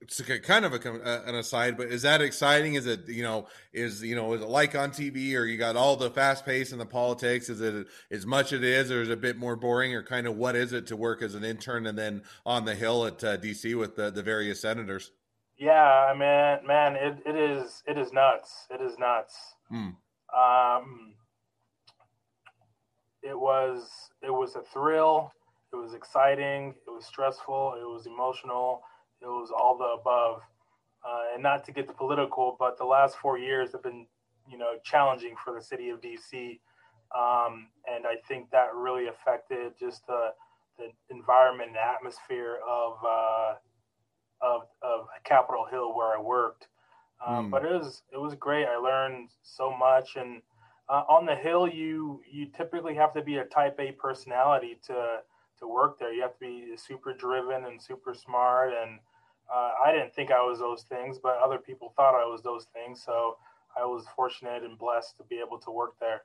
it's 0.02 0.22
kind 0.22 0.64
of 0.64 0.74
a, 0.74 1.24
an 1.28 1.36
aside 1.36 1.76
but 1.76 1.88
is 1.88 2.04
that 2.04 2.22
exciting? 2.22 2.76
Is 2.76 2.86
it 2.86 3.10
you 3.10 3.24
know 3.24 3.48
is 3.74 4.04
you 4.04 4.16
know 4.16 4.34
is 4.34 4.42
it 4.42 4.48
like 4.48 4.76
on 4.76 4.92
tv 4.92 5.36
or 5.36 5.44
you 5.46 5.58
got 5.58 5.76
all 5.76 5.96
the 5.98 6.12
fast 6.12 6.46
pace 6.46 6.72
and 6.72 6.80
the 6.80 6.86
politics? 6.86 7.50
Is 7.50 7.60
it 7.60 7.88
as 8.12 8.26
much 8.26 8.54
it 8.54 8.64
is 8.64 8.92
or 8.92 9.02
is 9.02 9.10
it 9.10 9.14
a 9.14 9.18
bit 9.18 9.38
more 9.38 9.56
boring 9.56 9.94
or 9.96 10.04
kind 10.04 10.28
of 10.28 10.38
what 10.38 10.56
is 10.56 10.74
it 10.74 10.88
to 10.88 10.96
work 10.96 11.22
as 11.22 11.36
an 11.36 11.44
intern 11.44 11.86
and 11.88 11.98
then 11.98 12.22
on 12.46 12.66
the 12.66 12.76
hill 12.76 13.06
at 13.06 13.24
uh, 13.24 13.38
dc 13.38 13.78
with 13.78 13.98
the, 13.98 14.10
the 14.10 14.24
various 14.24 14.62
senators 14.62 15.12
yeah, 15.60 16.08
I 16.10 16.14
mean, 16.14 16.66
man, 16.66 16.96
it, 16.96 17.18
it 17.26 17.36
is 17.36 17.84
it 17.86 17.98
is 17.98 18.14
nuts. 18.14 18.66
It 18.72 18.82
is 18.82 18.98
nuts. 18.98 19.36
Mm. 19.72 19.96
Um, 20.34 21.14
it 23.22 23.38
was 23.38 23.90
it 24.24 24.32
was 24.32 24.56
a 24.56 24.62
thrill. 24.62 25.34
It 25.74 25.76
was 25.76 25.94
exciting. 25.94 26.74
It 26.88 26.90
was 26.90 27.06
stressful. 27.06 27.76
It 27.80 27.86
was 27.86 28.08
emotional. 28.08 28.82
it 29.22 29.28
was 29.28 29.52
all 29.52 29.78
the 29.78 30.00
above. 30.00 30.42
Uh, 31.06 31.34
and 31.34 31.44
not 31.44 31.66
to 31.66 31.72
get 31.72 31.88
political, 31.96 32.56
but 32.58 32.78
the 32.78 32.86
last 32.86 33.18
four 33.18 33.38
years 33.38 33.72
have 33.74 33.84
been, 33.84 34.08
you 34.50 34.58
know, 34.58 34.74
challenging 34.84 35.36
for 35.44 35.54
the 35.54 35.62
city 35.62 35.90
of 35.90 36.02
DC. 36.02 36.60
Um, 37.16 37.68
and 37.86 38.06
I 38.06 38.16
think 38.28 38.50
that 38.52 38.74
really 38.74 39.08
affected 39.08 39.74
just 39.80 40.08
the, 40.08 40.30
the 40.78 40.88
environment 41.10 41.70
and 41.70 41.78
atmosphere 41.78 42.60
of, 42.68 42.94
uh, 43.08 43.54
of, 44.42 44.64
of 44.82 45.08
Capitol 45.24 45.66
Hill 45.70 45.96
where 45.96 46.18
I 46.18 46.22
worked. 46.22 46.68
Um, 47.26 47.48
mm. 47.48 47.52
But 47.52 47.66
it 47.66 47.72
was 47.72 48.04
it 48.14 48.18
was 48.18 48.36
great. 48.36 48.66
I 48.66 48.78
learned 48.78 49.30
so 49.44 49.76
much, 49.76 50.16
and 50.16 50.42
uh, 50.88 51.04
on 51.10 51.26
the 51.26 51.36
hill, 51.36 51.68
you 51.68 52.22
you 52.30 52.46
typically 52.46 52.96
have 52.96 53.14
to 53.14 53.22
be 53.22 53.38
a 53.38 53.46
Type 53.46 53.78
A 53.80 53.92
personality 53.92 54.80
to 54.88 55.20
to 55.60 55.68
work 55.68 56.00
there. 56.00 56.14
You 56.14 56.22
have 56.22 56.34
to 56.34 56.40
be 56.40 56.78
super 56.78 57.14
driven 57.14 57.66
and 57.66 57.82
super 57.82 58.14
smart. 58.14 58.72
And 58.74 59.00
uh, 59.54 59.72
I 59.86 59.92
didn't 59.92 60.14
think 60.14 60.32
I 60.32 60.42
was 60.42 60.60
those 60.60 60.84
things, 60.84 61.20
but 61.22 61.38
other 61.38 61.58
people 61.58 61.94
thought 61.96 62.16
I 62.16 62.26
was 62.26 62.42
those 62.42 62.68
things. 62.74 63.04
So 63.04 63.38
I 63.80 63.86
was 63.86 64.06
fortunate 64.16 64.64
and 64.64 64.78
blessed 64.78 65.18
to 65.18 65.24
be 65.24 65.42
able 65.46 65.60
to 65.60 65.72
work 65.72 65.94
there. 66.00 66.24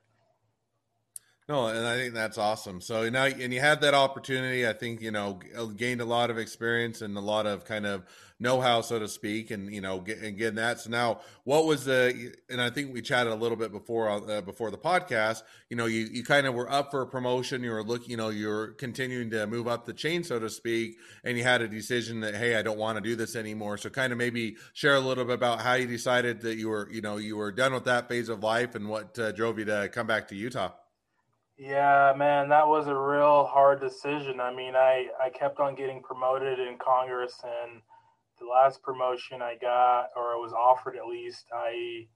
No, 1.47 1.67
and 1.67 1.85
I 1.85 1.95
think 1.95 2.15
that's 2.15 2.39
awesome. 2.39 2.81
So 2.81 3.07
now, 3.07 3.25
and 3.25 3.53
you 3.53 3.59
had 3.59 3.81
that 3.81 3.93
opportunity. 3.93 4.67
I 4.67 4.73
think 4.73 4.99
you 5.01 5.11
know 5.11 5.39
gained 5.75 6.01
a 6.01 6.05
lot 6.05 6.31
of 6.31 6.39
experience 6.39 7.01
and 7.01 7.15
a 7.15 7.21
lot 7.21 7.45
of 7.45 7.65
kind 7.65 7.85
of 7.85 8.03
know-how, 8.39 8.81
so 8.81 8.97
to 8.99 9.07
speak, 9.07 9.51
and 9.51 9.71
you 9.71 9.79
know, 9.79 9.99
get, 9.99 10.17
and 10.17 10.37
getting 10.39 10.55
that. 10.55 10.79
So 10.79 10.89
now, 10.89 11.19
what 11.43 11.65
was 11.65 11.85
the? 11.85 12.33
And 12.49 12.59
I 12.59 12.71
think 12.71 12.91
we 12.91 13.03
chatted 13.03 13.31
a 13.31 13.35
little 13.35 13.57
bit 13.57 13.71
before 13.71 14.09
uh, 14.09 14.41
before 14.41 14.71
the 14.71 14.77
podcast. 14.79 15.43
You 15.69 15.77
know, 15.77 15.85
you 15.85 16.07
you 16.11 16.23
kind 16.23 16.47
of 16.47 16.55
were 16.55 16.69
up 16.71 16.89
for 16.89 17.03
a 17.03 17.07
promotion. 17.07 17.63
You 17.63 17.73
were 17.73 17.83
looking, 17.83 18.09
you 18.09 18.17
know, 18.17 18.29
you're 18.29 18.69
continuing 18.69 19.29
to 19.29 19.45
move 19.45 19.67
up 19.67 19.85
the 19.85 19.93
chain, 19.93 20.23
so 20.23 20.39
to 20.39 20.49
speak, 20.49 20.97
and 21.23 21.37
you 21.37 21.43
had 21.43 21.61
a 21.61 21.67
decision 21.67 22.21
that 22.21 22.33
hey, 22.33 22.55
I 22.55 22.63
don't 22.63 22.79
want 22.79 22.97
to 22.97 23.01
do 23.01 23.15
this 23.15 23.35
anymore. 23.35 23.77
So 23.77 23.91
kind 23.91 24.11
of 24.11 24.17
maybe 24.17 24.57
share 24.73 24.95
a 24.95 24.99
little 24.99 25.25
bit 25.25 25.35
about 25.35 25.61
how 25.61 25.75
you 25.75 25.85
decided 25.85 26.41
that 26.41 26.55
you 26.57 26.69
were, 26.69 26.89
you 26.91 27.01
know, 27.01 27.17
you 27.17 27.37
were 27.37 27.51
done 27.51 27.71
with 27.71 27.85
that 27.85 28.09
phase 28.09 28.29
of 28.29 28.41
life 28.41 28.73
and 28.73 28.89
what 28.89 29.19
uh, 29.19 29.31
drove 29.31 29.59
you 29.59 29.65
to 29.65 29.89
come 29.93 30.07
back 30.07 30.27
to 30.29 30.35
Utah. 30.35 30.71
Yeah, 31.57 32.13
man, 32.17 32.49
that 32.49 32.67
was 32.67 32.87
a 32.87 32.95
real 32.95 33.45
hard 33.45 33.79
decision. 33.79 34.41
I 34.41 34.53
mean, 34.53 34.75
I, 34.75 35.07
I 35.21 35.29
kept 35.29 35.59
on 35.59 35.75
getting 35.75 36.01
promoted 36.01 36.59
in 36.59 36.77
Congress, 36.77 37.39
and 37.43 37.81
the 38.39 38.45
last 38.45 38.81
promotion 38.83 39.41
I 39.41 39.55
got, 39.55 40.09
or 40.17 40.33
I 40.33 40.35
was 40.35 40.51
offered 40.51 40.97
at 40.97 41.07
least, 41.07 41.45
I 41.53 42.07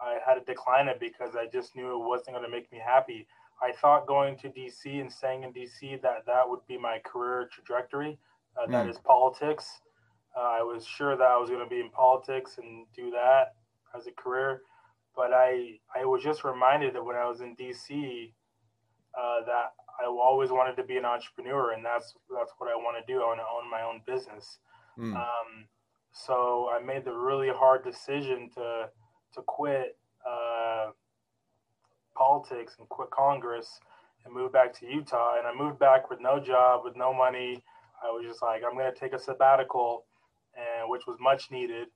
I 0.00 0.18
had 0.26 0.34
to 0.34 0.44
decline 0.44 0.88
it 0.88 0.98
because 0.98 1.36
I 1.36 1.46
just 1.46 1.76
knew 1.76 1.92
it 1.92 2.08
wasn't 2.08 2.36
going 2.36 2.44
to 2.44 2.50
make 2.50 2.72
me 2.72 2.80
happy. 2.84 3.26
I 3.62 3.72
thought 3.72 4.08
going 4.08 4.36
to 4.38 4.48
DC 4.48 5.00
and 5.00 5.12
staying 5.12 5.44
in 5.44 5.52
DC 5.52 6.00
that 6.02 6.26
that 6.26 6.48
would 6.48 6.66
be 6.66 6.76
my 6.76 6.98
career 7.04 7.48
trajectory. 7.52 8.18
Uh, 8.56 8.66
mm. 8.66 8.72
That 8.72 8.88
is 8.88 8.98
politics. 8.98 9.80
Uh, 10.36 10.40
I 10.40 10.62
was 10.62 10.84
sure 10.84 11.16
that 11.16 11.24
I 11.24 11.36
was 11.36 11.50
going 11.50 11.62
to 11.62 11.68
be 11.68 11.78
in 11.78 11.90
politics 11.90 12.58
and 12.58 12.86
do 12.96 13.10
that 13.10 13.54
as 13.96 14.06
a 14.06 14.12
career, 14.12 14.62
but 15.14 15.32
I 15.32 15.78
I 15.94 16.06
was 16.06 16.22
just 16.22 16.42
reminded 16.42 16.94
that 16.94 17.04
when 17.04 17.16
I 17.16 17.28
was 17.28 17.42
in 17.42 17.54
DC 17.54 18.32
uh, 19.18 19.44
that 19.46 19.72
I 20.00 20.06
always 20.06 20.50
wanted 20.50 20.76
to 20.76 20.84
be 20.84 20.96
an 20.96 21.04
entrepreneur, 21.04 21.72
and 21.72 21.84
that's 21.84 22.14
that's 22.34 22.52
what 22.58 22.70
I 22.70 22.76
want 22.76 23.04
to 23.04 23.12
do. 23.12 23.22
I 23.22 23.26
want 23.26 23.40
to 23.40 23.44
own 23.44 23.70
my 23.70 23.82
own 23.82 24.00
business. 24.06 24.58
Mm. 24.98 25.16
Um, 25.16 25.66
so 26.12 26.68
I 26.72 26.82
made 26.82 27.04
the 27.04 27.12
really 27.12 27.48
hard 27.48 27.84
decision 27.84 28.50
to 28.54 28.88
to 29.34 29.42
quit 29.46 29.96
uh, 30.28 30.90
politics 32.14 32.76
and 32.78 32.88
quit 32.88 33.10
Congress 33.10 33.80
and 34.24 34.34
move 34.34 34.52
back 34.52 34.72
to 34.78 34.86
Utah. 34.86 35.36
And 35.38 35.46
I 35.46 35.54
moved 35.54 35.78
back 35.78 36.10
with 36.10 36.20
no 36.20 36.38
job, 36.38 36.82
with 36.84 36.96
no 36.96 37.12
money. 37.12 37.62
I 38.04 38.10
was 38.10 38.24
just 38.26 38.42
like, 38.42 38.62
I'm 38.64 38.76
going 38.76 38.92
to 38.92 38.98
take 38.98 39.12
a 39.12 39.18
sabbatical, 39.18 40.04
and 40.56 40.90
which 40.90 41.06
was 41.06 41.16
much 41.20 41.50
needed. 41.50 41.88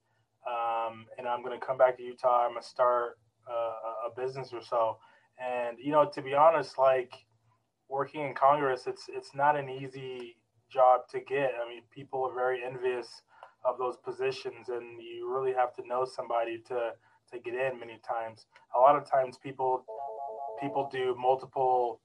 Um, 0.46 1.06
and 1.18 1.26
I'm 1.26 1.42
going 1.42 1.58
to 1.58 1.64
come 1.64 1.76
back 1.76 1.96
to 1.96 2.02
Utah. 2.02 2.44
I'm 2.46 2.52
going 2.52 2.62
to 2.62 2.68
start 2.68 3.18
uh, 3.50 4.08
a 4.10 4.20
business 4.20 4.50
or 4.52 4.62
so. 4.62 4.98
And 5.38 5.76
you 5.78 5.92
know, 5.92 6.08
to 6.14 6.22
be 6.22 6.34
honest, 6.34 6.78
like 6.78 7.12
working 7.88 8.22
in 8.22 8.34
Congress, 8.34 8.86
it's 8.86 9.06
it's 9.08 9.34
not 9.34 9.56
an 9.56 9.68
easy 9.68 10.36
job 10.70 11.02
to 11.10 11.20
get. 11.20 11.52
I 11.62 11.68
mean, 11.68 11.82
people 11.94 12.24
are 12.24 12.34
very 12.34 12.62
envious 12.64 13.22
of 13.64 13.78
those 13.78 13.96
positions, 13.96 14.68
and 14.68 15.00
you 15.02 15.30
really 15.32 15.52
have 15.52 15.74
to 15.74 15.86
know 15.86 16.04
somebody 16.04 16.58
to 16.68 16.92
to 17.32 17.38
get 17.38 17.54
in. 17.54 17.78
Many 17.78 18.00
times, 18.06 18.46
a 18.74 18.78
lot 18.78 18.96
of 18.96 19.08
times, 19.08 19.36
people 19.38 19.84
people 20.60 20.88
do 20.90 21.14
multiple 21.18 22.00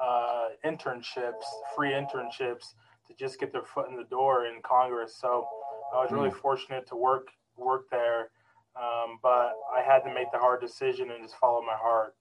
uh, 0.00 0.48
internships, 0.64 1.44
free 1.76 1.90
internships, 1.90 2.74
to 3.06 3.14
just 3.18 3.38
get 3.38 3.52
their 3.52 3.64
foot 3.64 3.88
in 3.90 3.96
the 3.96 4.04
door 4.04 4.46
in 4.46 4.62
Congress. 4.62 5.16
So 5.20 5.46
I 5.94 6.02
was 6.02 6.10
really 6.10 6.30
mm. 6.30 6.40
fortunate 6.40 6.86
to 6.88 6.96
work 6.96 7.28
work 7.56 7.90
there, 7.90 8.30
um, 8.76 9.18
but 9.22 9.52
I 9.74 9.82
had 9.84 10.00
to 10.00 10.14
make 10.14 10.32
the 10.32 10.38
hard 10.38 10.60
decision 10.60 11.10
and 11.10 11.22
just 11.22 11.36
follow 11.36 11.60
my 11.60 11.76
heart. 11.76 12.14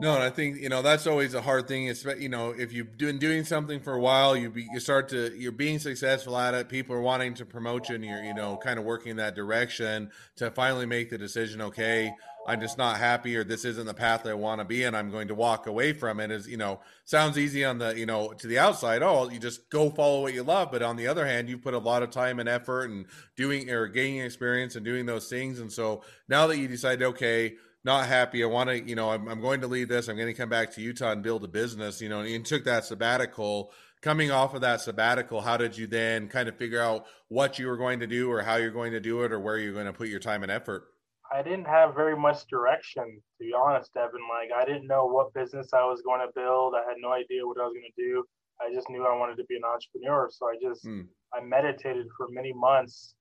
No, 0.00 0.14
and 0.14 0.24
I 0.24 0.30
think 0.30 0.56
you 0.58 0.68
know 0.68 0.82
that's 0.82 1.06
always 1.06 1.34
a 1.34 1.40
hard 1.40 1.68
thing. 1.68 1.86
It's 1.86 2.04
you 2.04 2.28
know 2.28 2.50
if 2.50 2.72
you've 2.72 2.98
been 2.98 3.18
doing 3.18 3.44
something 3.44 3.78
for 3.78 3.94
a 3.94 4.00
while, 4.00 4.36
you 4.36 4.50
be, 4.50 4.66
you 4.72 4.80
start 4.80 5.08
to 5.10 5.32
you're 5.38 5.52
being 5.52 5.78
successful 5.78 6.36
at 6.36 6.52
it. 6.52 6.68
People 6.68 6.96
are 6.96 7.00
wanting 7.00 7.34
to 7.34 7.46
promote 7.46 7.88
you, 7.88 7.94
and 7.94 8.04
you're 8.04 8.22
you 8.22 8.34
know 8.34 8.56
kind 8.56 8.76
of 8.78 8.84
working 8.84 9.12
in 9.12 9.16
that 9.18 9.36
direction 9.36 10.10
to 10.36 10.50
finally 10.50 10.84
make 10.84 11.10
the 11.10 11.18
decision. 11.18 11.60
Okay, 11.60 12.12
I'm 12.44 12.60
just 12.60 12.76
not 12.76 12.96
happy, 12.96 13.36
or 13.36 13.44
this 13.44 13.64
isn't 13.64 13.86
the 13.86 13.94
path 13.94 14.26
I 14.26 14.34
want 14.34 14.60
to 14.60 14.64
be, 14.64 14.82
and 14.82 14.96
I'm 14.96 15.12
going 15.12 15.28
to 15.28 15.34
walk 15.34 15.68
away 15.68 15.92
from 15.92 16.18
it. 16.18 16.32
Is 16.32 16.48
you 16.48 16.56
know 16.56 16.80
sounds 17.04 17.38
easy 17.38 17.64
on 17.64 17.78
the 17.78 17.96
you 17.96 18.04
know 18.04 18.32
to 18.32 18.48
the 18.48 18.58
outside. 18.58 19.00
Oh, 19.04 19.30
you 19.30 19.38
just 19.38 19.70
go 19.70 19.90
follow 19.90 20.22
what 20.22 20.34
you 20.34 20.42
love, 20.42 20.72
but 20.72 20.82
on 20.82 20.96
the 20.96 21.06
other 21.06 21.24
hand, 21.24 21.48
you 21.48 21.56
put 21.56 21.72
a 21.72 21.78
lot 21.78 22.02
of 22.02 22.10
time 22.10 22.40
and 22.40 22.48
effort 22.48 22.90
and 22.90 23.06
doing 23.36 23.70
or 23.70 23.86
gaining 23.86 24.22
experience 24.22 24.74
and 24.74 24.84
doing 24.84 25.06
those 25.06 25.28
things. 25.28 25.60
And 25.60 25.72
so 25.72 26.02
now 26.28 26.48
that 26.48 26.58
you 26.58 26.66
decide, 26.66 27.00
okay 27.00 27.54
not 27.84 28.06
happy. 28.06 28.42
I 28.42 28.46
want 28.46 28.70
to, 28.70 28.82
you 28.82 28.94
know, 28.94 29.10
I'm, 29.10 29.28
I'm 29.28 29.40
going 29.40 29.60
to 29.60 29.66
leave 29.66 29.88
this. 29.88 30.08
I'm 30.08 30.16
going 30.16 30.28
to 30.28 30.34
come 30.34 30.48
back 30.48 30.72
to 30.74 30.80
Utah 30.80 31.12
and 31.12 31.22
build 31.22 31.44
a 31.44 31.48
business, 31.48 32.00
you 32.00 32.08
know, 32.08 32.20
and 32.20 32.44
took 32.44 32.64
that 32.64 32.84
sabbatical. 32.84 33.72
Coming 34.00 34.30
off 34.30 34.54
of 34.54 34.60
that 34.60 34.82
sabbatical, 34.82 35.40
how 35.40 35.56
did 35.56 35.78
you 35.78 35.86
then 35.86 36.28
kind 36.28 36.48
of 36.48 36.56
figure 36.56 36.80
out 36.80 37.06
what 37.28 37.58
you 37.58 37.66
were 37.66 37.78
going 37.78 38.00
to 38.00 38.06
do 38.06 38.30
or 38.30 38.42
how 38.42 38.56
you're 38.56 38.70
going 38.70 38.92
to 38.92 39.00
do 39.00 39.22
it 39.22 39.32
or 39.32 39.40
where 39.40 39.58
you're 39.58 39.72
going 39.72 39.86
to 39.86 39.92
put 39.92 40.08
your 40.08 40.20
time 40.20 40.42
and 40.42 40.52
effort? 40.52 40.84
I 41.32 41.42
didn't 41.42 41.64
have 41.64 41.94
very 41.94 42.16
much 42.16 42.46
direction, 42.46 43.04
to 43.04 43.44
be 43.44 43.52
honest, 43.52 43.90
Evan. 43.96 44.20
Like, 44.28 44.50
I 44.54 44.64
didn't 44.64 44.86
know 44.86 45.06
what 45.06 45.32
business 45.32 45.72
I 45.72 45.84
was 45.84 46.02
going 46.02 46.20
to 46.20 46.30
build. 46.34 46.74
I 46.74 46.86
had 46.88 46.96
no 47.00 47.12
idea 47.12 47.46
what 47.46 47.58
I 47.58 47.64
was 47.64 47.72
going 47.72 47.90
to 47.96 48.02
do. 48.02 48.24
I 48.60 48.72
just 48.72 48.88
knew 48.90 49.04
I 49.04 49.16
wanted 49.16 49.36
to 49.38 49.44
be 49.44 49.56
an 49.56 49.64
entrepreneur. 49.64 50.28
So 50.30 50.46
I 50.46 50.56
just, 50.62 50.84
mm. 50.84 51.06
I 51.32 51.40
meditated 51.42 52.06
for 52.16 52.28
many 52.30 52.52
months. 52.52 53.14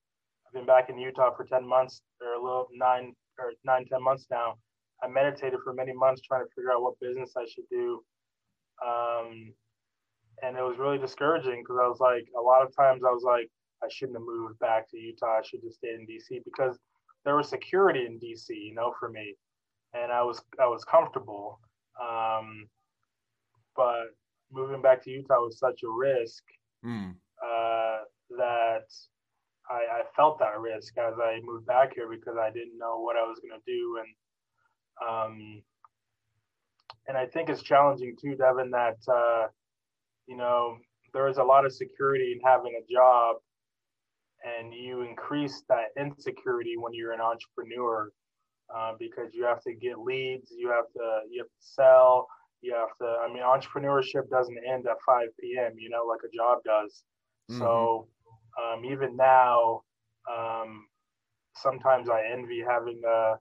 I've 0.45 0.53
been 0.53 0.65
back 0.65 0.89
in 0.89 0.97
Utah 0.97 1.33
for 1.35 1.45
10 1.45 1.67
months 1.67 2.01
or 2.21 2.33
a 2.33 2.43
little 2.43 2.67
nine, 2.73 3.15
or 3.39 3.53
nine, 3.63 3.85
ten 3.85 4.03
months 4.03 4.27
now. 4.29 4.55
I 5.03 5.07
meditated 5.07 5.59
for 5.63 5.73
many 5.73 5.93
months 5.93 6.21
trying 6.21 6.45
to 6.45 6.49
figure 6.55 6.71
out 6.71 6.81
what 6.81 6.99
business 6.99 7.33
I 7.37 7.45
should 7.45 7.67
do. 7.69 8.03
Um, 8.85 9.53
and 10.41 10.57
it 10.57 10.61
was 10.61 10.77
really 10.77 10.97
discouraging 10.97 11.61
because 11.61 11.77
I 11.81 11.87
was 11.87 11.99
like, 11.99 12.27
a 12.37 12.41
lot 12.41 12.65
of 12.65 12.75
times 12.75 13.03
I 13.05 13.11
was 13.11 13.23
like, 13.23 13.49
I 13.83 13.87
shouldn't 13.89 14.17
have 14.17 14.25
moved 14.25 14.59
back 14.59 14.89
to 14.91 14.97
Utah. 14.97 15.39
I 15.39 15.41
should 15.43 15.61
just 15.61 15.77
stay 15.77 15.89
in 15.89 16.07
DC 16.07 16.43
because 16.45 16.79
there 17.25 17.35
was 17.35 17.49
security 17.49 18.05
in 18.05 18.19
DC, 18.19 18.49
you 18.49 18.73
know, 18.73 18.93
for 18.99 19.09
me, 19.09 19.35
and 19.93 20.11
I 20.11 20.23
was 20.23 20.41
I 20.61 20.67
was 20.67 20.83
comfortable. 20.85 21.59
Um, 22.01 22.67
but 23.75 24.05
moving 24.51 24.81
back 24.81 25.03
to 25.03 25.09
Utah 25.09 25.41
was 25.41 25.59
such 25.59 25.81
a 25.83 25.89
risk 25.89 26.43
mm. 26.85 27.11
uh, 27.43 27.97
that 28.37 28.87
I, 29.69 29.99
I 29.99 30.01
felt 30.15 30.39
that 30.39 30.59
risk 30.59 30.97
as 30.97 31.13
I 31.21 31.39
moved 31.43 31.65
back 31.65 31.93
here 31.95 32.07
because 32.09 32.35
I 32.39 32.51
didn't 32.51 32.77
know 32.77 32.99
what 32.99 33.15
I 33.15 33.23
was 33.23 33.39
going 33.39 33.59
to 33.59 33.71
do, 33.71 33.99
and 33.99 35.09
um, 35.09 35.63
and 37.07 37.17
I 37.17 37.25
think 37.25 37.49
it's 37.49 37.63
challenging 37.63 38.15
too, 38.19 38.35
Devin, 38.35 38.71
that 38.71 38.97
uh, 39.11 39.47
you 40.27 40.37
know 40.37 40.77
there 41.13 41.27
is 41.27 41.37
a 41.37 41.43
lot 41.43 41.65
of 41.65 41.73
security 41.73 42.33
in 42.33 42.39
having 42.43 42.73
a 42.79 42.93
job, 42.93 43.37
and 44.43 44.73
you 44.73 45.01
increase 45.01 45.63
that 45.69 45.89
insecurity 45.97 46.75
when 46.77 46.93
you're 46.93 47.13
an 47.13 47.21
entrepreneur 47.21 48.11
uh, 48.75 48.93
because 48.99 49.33
you 49.33 49.45
have 49.45 49.61
to 49.61 49.73
get 49.73 49.99
leads, 49.99 50.51
you 50.55 50.69
have 50.69 50.91
to 50.95 51.19
you 51.29 51.41
have 51.41 51.47
to 51.47 51.61
sell, 51.61 52.27
you 52.61 52.73
have 52.73 52.95
to. 53.01 53.17
I 53.19 53.31
mean, 53.31 53.43
entrepreneurship 53.43 54.29
doesn't 54.29 54.57
end 54.67 54.87
at 54.87 54.97
5 55.05 55.27
p.m. 55.39 55.73
You 55.77 55.89
know, 55.89 56.05
like 56.07 56.21
a 56.25 56.35
job 56.35 56.59
does. 56.65 57.03
Mm-hmm. 57.51 57.59
So 57.59 58.07
um, 58.61 58.85
even 58.85 59.15
now, 59.15 59.81
um, 60.31 60.85
sometimes 61.55 62.09
I 62.09 62.23
envy 62.33 62.63
having 62.67 63.01
a 63.07 63.35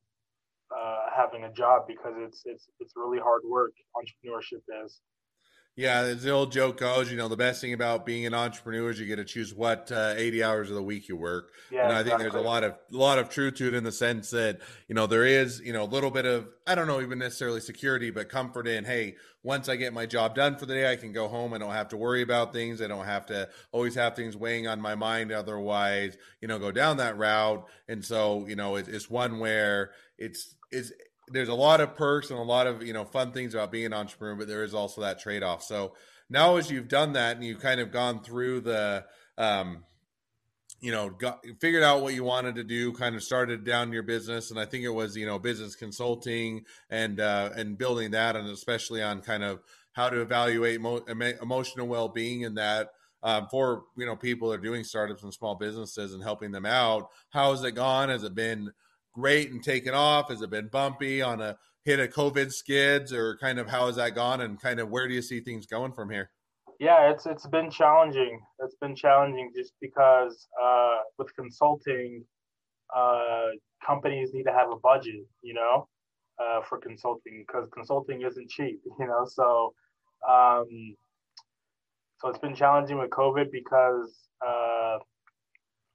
uh, 0.76 1.00
having 1.16 1.45
a 1.45 1.52
job 1.52 1.85
because 1.87 2.14
it's 2.19 2.42
it's 2.47 2.69
it's 2.81 2.95
really 2.97 3.19
hard 3.19 3.42
work. 3.47 3.73
Entrepreneurship 3.97 4.62
is. 4.85 5.00
Yeah, 5.75 6.00
as 6.00 6.23
the 6.23 6.31
old 6.31 6.52
joke 6.52 6.79
goes, 6.79 7.11
you 7.11 7.17
know, 7.17 7.29
the 7.29 7.37
best 7.37 7.62
thing 7.62 7.73
about 7.73 8.05
being 8.05 8.26
an 8.26 8.35
entrepreneur 8.35 8.91
is 8.91 9.00
you 9.00 9.07
get 9.07 9.17
to 9.17 9.25
choose 9.25 9.55
what 9.55 9.91
uh, 9.91 10.12
80 10.14 10.45
hours 10.45 10.69
of 10.69 10.76
the 10.76 10.83
week 10.83 11.09
you 11.09 11.17
work. 11.17 11.52
Yeah, 11.71 11.85
and 11.85 11.93
I 11.93 12.00
exactly. 12.00 12.11
think 12.25 12.33
there's 12.33 12.45
a 12.45 12.47
lot 12.47 12.62
of 12.62 12.73
a 12.73 12.97
lot 12.97 13.19
of 13.19 13.31
truth 13.31 13.55
to 13.55 13.69
it 13.69 13.75
in 13.75 13.83
the 13.83 13.93
sense 13.93 14.29
that, 14.31 14.61
you 14.87 14.95
know, 14.95 15.07
there 15.07 15.25
is, 15.25 15.61
you 15.61 15.73
know, 15.73 15.85
a 15.85 15.87
little 15.87 16.11
bit 16.11 16.26
of 16.26 16.47
I 16.67 16.75
don't 16.75 16.87
know 16.87 17.00
even 17.00 17.19
necessarily 17.19 17.61
security, 17.61 18.11
but 18.11 18.29
comfort 18.29 18.69
in, 18.69 18.85
hey, 18.85 19.17
once 19.43 19.71
I 19.71 19.76
get 19.76 19.95
my 19.95 20.05
job 20.05 20.35
done 20.35 20.57
for 20.57 20.67
the 20.67 20.75
day, 20.75 20.93
I 20.93 20.97
can 20.97 21.12
go 21.12 21.26
home. 21.26 21.55
I 21.55 21.59
don't 21.59 21.73
have 21.73 21.88
to 21.88 21.97
worry 21.97 22.21
about 22.21 22.52
things. 22.52 22.83
I 22.83 22.87
don't 22.87 23.07
have 23.07 23.25
to 23.26 23.49
always 23.73 23.95
have 23.95 24.14
things 24.14 24.37
weighing 24.37 24.69
on 24.69 24.79
my 24.79 24.95
mind 24.95 25.33
otherwise, 25.33 26.19
you 26.43 26.49
know, 26.49 26.59
go 26.59 26.71
down 26.71 26.99
that 26.99 27.17
route. 27.17 27.67
And 27.88 28.05
so, 28.05 28.47
you 28.47 28.57
know, 28.57 28.76
it, 28.76 28.88
it's 28.88 29.09
one 29.09 29.38
where 29.38 29.93
it's 30.19 30.55
it's 30.71 30.93
there's 31.29 31.49
a 31.49 31.55
lot 31.55 31.81
of 31.81 31.97
perks 31.97 32.31
and 32.31 32.38
a 32.38 32.43
lot 32.43 32.67
of 32.67 32.83
you 32.83 32.93
know 32.93 33.05
fun 33.05 33.33
things 33.33 33.55
about 33.55 33.73
being 33.73 33.87
an 33.87 33.93
entrepreneur, 33.93 34.37
but 34.37 34.49
there 34.49 34.64
is 34.64 34.75
also 34.75 35.00
that 35.00 35.21
trade 35.21 35.43
off. 35.43 35.62
So 35.62 35.95
now, 36.29 36.57
as 36.57 36.71
you've 36.71 36.88
done 36.88 37.12
that 37.12 37.37
and 37.37 37.45
you've 37.45 37.61
kind 37.61 37.81
of 37.81 37.93
gone 37.93 38.23
through 38.23 38.62
the, 38.62 39.05
um, 39.37 39.85
you 40.81 40.91
know, 40.91 41.11
got 41.11 41.45
figured 41.61 41.83
out 41.83 42.02
what 42.02 42.14
you 42.14 42.25
wanted 42.25 42.57
to 42.57 42.64
do, 42.64 42.93
kind 42.93 43.14
of 43.14 43.23
started 43.23 43.64
down 43.64 43.93
your 43.93 44.02
business, 44.02 44.50
and 44.50 44.59
I 44.59 44.64
think 44.64 44.85
it 44.85 44.91
was 44.91 45.17
you 45.17 45.26
know 45.26 45.38
business 45.38 45.76
consulting 45.76 46.64
and 46.91 47.21
uh, 47.21 47.50
and 47.55 47.79
building 47.79 48.12
that, 48.12 48.35
and 48.35 48.49
especially 48.49 49.02
on 49.02 49.21
kind 49.21 49.45
of 49.45 49.61
how 49.93 50.09
to 50.09 50.21
evaluate 50.21 50.81
mo- 50.81 51.05
emotional 51.41 51.87
well 51.87 52.09
being 52.09 52.45
and 52.45 52.57
that. 52.59 52.91
Um, 53.25 53.47
for 53.52 53.85
you 53.97 54.05
know 54.05 54.17
people 54.17 54.49
that 54.49 54.59
are 54.59 54.62
doing 54.64 54.83
startups 54.83 55.23
and 55.23 55.33
small 55.33 55.55
businesses 55.55 56.12
and 56.12 56.25
helping 56.25 56.50
them 56.50 56.67
out. 56.67 57.09
How 57.31 57.52
has 57.52 57.62
it 57.62 57.76
gone? 57.76 58.09
Has 58.09 58.25
it 58.25 58.35
been 58.35 58.73
great 59.12 59.50
and 59.50 59.62
taken 59.62 59.95
off? 59.95 60.28
Has 60.31 60.42
it 60.42 60.50
been 60.50 60.69
bumpy 60.69 61.23
on 61.23 61.40
a 61.40 61.57
hit 61.85 62.00
of 62.00 62.11
COVID 62.11 62.52
skids, 62.52 63.12
or 63.12 63.37
kind 63.38 63.59
of 63.59 63.69
how 63.69 63.87
has 63.87 63.97
that 63.97 64.14
gone? 64.14 64.40
And 64.40 64.61
kind 64.61 64.81
of 64.81 64.88
where 64.88 65.09
do 65.09 65.14
you 65.14 65.23
see 65.23 65.40
things 65.40 65.66
going 65.66 65.92
from 65.92 66.11
here? 66.11 66.31
Yeah, 66.78 67.11
it's 67.11 67.26
it's 67.26 67.47
been 67.47 67.71
challenging. 67.71 68.40
It's 68.61 68.75
been 68.81 68.97
challenging 68.97 69.52
just 69.57 69.73
because 69.81 70.49
uh, 70.62 70.99
with 71.19 71.35
consulting, 71.37 72.25
uh, 72.95 73.47
companies 73.85 74.31
need 74.33 74.45
to 74.45 74.52
have 74.52 74.71
a 74.71 74.76
budget, 74.76 75.25
you 75.42 75.54
know, 75.54 75.88
uh, 76.40 76.61
for 76.62 76.78
consulting 76.78 77.45
because 77.47 77.69
consulting 77.73 78.23
isn't 78.23 78.50
cheap, 78.50 78.81
you 78.99 79.07
know. 79.07 79.25
So, 79.26 79.75
um, 80.28 80.97
so 82.19 82.28
it's 82.28 82.38
been 82.38 82.54
challenging 82.54 82.99
with 82.99 83.11
COVID 83.11 83.50
because 83.50 84.28
uh, 84.47 84.99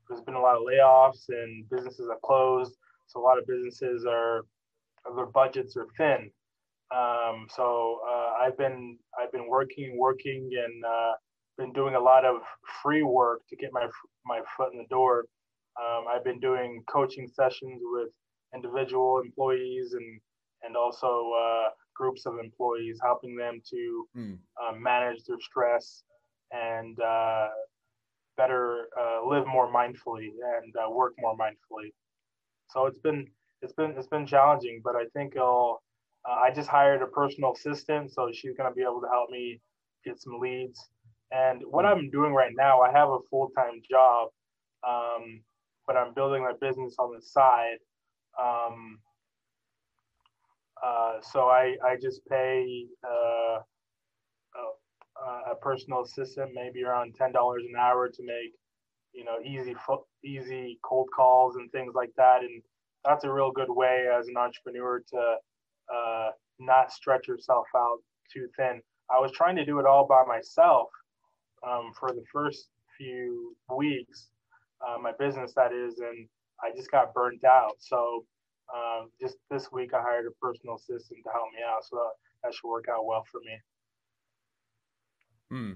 there's 0.07 0.21
been 0.21 0.35
a 0.35 0.41
lot 0.41 0.55
of 0.55 0.63
layoffs 0.63 1.27
and 1.29 1.69
businesses 1.69 2.07
have 2.09 2.21
closed. 2.21 2.77
So 3.07 3.19
a 3.19 3.23
lot 3.23 3.37
of 3.37 3.47
businesses 3.47 4.05
are 4.07 4.41
their 5.15 5.25
budgets 5.25 5.77
are 5.77 5.87
thin. 5.97 6.31
Um, 6.95 7.47
so 7.49 7.99
uh, 8.07 8.43
I've 8.43 8.57
been 8.57 8.97
I've 9.19 9.31
been 9.31 9.47
working, 9.47 9.97
working, 9.97 10.49
and 10.63 10.85
uh, 10.85 11.13
been 11.57 11.73
doing 11.73 11.95
a 11.95 11.99
lot 11.99 12.25
of 12.25 12.37
free 12.81 13.03
work 13.03 13.41
to 13.49 13.55
get 13.55 13.71
my 13.73 13.87
my 14.25 14.41
foot 14.55 14.71
in 14.73 14.79
the 14.79 14.87
door. 14.89 15.25
Um, 15.79 16.05
I've 16.09 16.23
been 16.23 16.39
doing 16.39 16.83
coaching 16.87 17.27
sessions 17.27 17.81
with 17.83 18.09
individual 18.53 19.21
employees 19.23 19.93
and 19.93 20.21
and 20.63 20.75
also 20.75 21.31
uh, 21.39 21.69
groups 21.95 22.25
of 22.25 22.35
employees, 22.43 22.99
helping 23.03 23.35
them 23.35 23.61
to 23.69 24.07
mm. 24.17 24.37
manage 24.79 25.23
their 25.25 25.39
stress 25.39 26.03
and 26.51 26.99
uh, 27.01 27.47
better 28.37 28.87
uh, 28.99 29.27
live 29.27 29.45
more 29.47 29.71
mindfully 29.71 30.29
and 30.61 30.73
work 30.91 31.13
more 31.19 31.35
mindfully. 31.37 31.91
So 32.69 32.85
it's 32.85 32.99
been 32.99 33.27
it's 33.61 33.73
been 33.73 33.93
it's 33.97 34.07
been 34.07 34.25
challenging, 34.25 34.81
but 34.83 34.95
I 34.95 35.05
think 35.13 35.37
I'll. 35.37 35.81
Uh, 36.27 36.33
I 36.33 36.51
just 36.51 36.67
hired 36.67 37.01
a 37.01 37.07
personal 37.07 37.53
assistant, 37.53 38.11
so 38.11 38.29
she's 38.33 38.55
gonna 38.57 38.73
be 38.73 38.81
able 38.81 39.01
to 39.01 39.07
help 39.07 39.29
me 39.29 39.61
get 40.03 40.21
some 40.21 40.39
leads. 40.39 40.89
And 41.31 41.61
what 41.69 41.85
hmm. 41.85 41.91
I'm 41.91 42.09
doing 42.09 42.33
right 42.33 42.53
now, 42.55 42.81
I 42.81 42.91
have 42.91 43.09
a 43.09 43.19
full 43.29 43.49
time 43.55 43.81
job, 43.89 44.29
um, 44.87 45.41
but 45.85 45.95
I'm 45.95 46.13
building 46.13 46.43
my 46.43 46.53
business 46.59 46.95
on 46.99 47.13
the 47.15 47.21
side. 47.21 47.77
Um, 48.41 48.99
uh, 50.83 51.21
so 51.21 51.47
I 51.47 51.75
I 51.83 51.95
just 52.01 52.21
pay 52.27 52.85
uh, 53.03 53.59
a, 55.25 55.51
a, 55.51 55.55
personal 55.55 56.03
assistant 56.03 56.51
maybe 56.53 56.83
around 56.83 57.15
ten 57.15 57.31
dollars 57.31 57.63
an 57.67 57.75
hour 57.79 58.09
to 58.09 58.23
make 58.23 58.53
you 59.13 59.25
know 59.25 59.39
easy 59.43 59.73
easy 60.23 60.79
cold 60.83 61.07
calls 61.15 61.55
and 61.55 61.71
things 61.71 61.93
like 61.95 62.11
that. 62.17 62.41
And 62.41 62.61
that's 63.05 63.23
a 63.23 63.31
real 63.31 63.51
good 63.51 63.69
way 63.69 64.07
as 64.13 64.27
an 64.27 64.37
entrepreneur 64.37 65.01
to 65.11 65.35
uh, 65.93 66.29
not 66.59 66.91
stretch 66.91 67.27
yourself 67.27 67.65
out 67.75 67.99
too 68.33 68.47
thin. 68.57 68.81
I 69.09 69.19
was 69.19 69.31
trying 69.31 69.55
to 69.55 69.65
do 69.65 69.79
it 69.79 69.85
all 69.85 70.05
by 70.05 70.23
myself 70.27 70.89
um, 71.67 71.91
for 71.97 72.11
the 72.11 72.23
first 72.31 72.69
few 72.97 73.55
weeks 73.75 74.29
uh, 74.85 74.97
my 74.99 75.11
business 75.19 75.53
that 75.55 75.73
is 75.73 75.99
and 75.99 76.27
i 76.63 76.75
just 76.75 76.91
got 76.91 77.13
burnt 77.13 77.43
out. 77.43 77.75
So 77.79 78.25
um, 78.73 79.09
just 79.21 79.37
this 79.49 79.71
week 79.71 79.93
i 79.93 80.01
hired 80.01 80.25
a 80.25 80.31
personal 80.41 80.75
assistant 80.75 81.19
to 81.23 81.31
help 81.31 81.47
me 81.55 81.61
out 81.65 81.83
so 81.83 81.97
that, 81.97 82.11
that 82.43 82.53
should 82.53 82.67
work 82.67 82.85
out 82.89 83.05
well 83.05 83.23
for 83.31 83.39
me. 83.41 83.57
Hmm. 85.49 85.73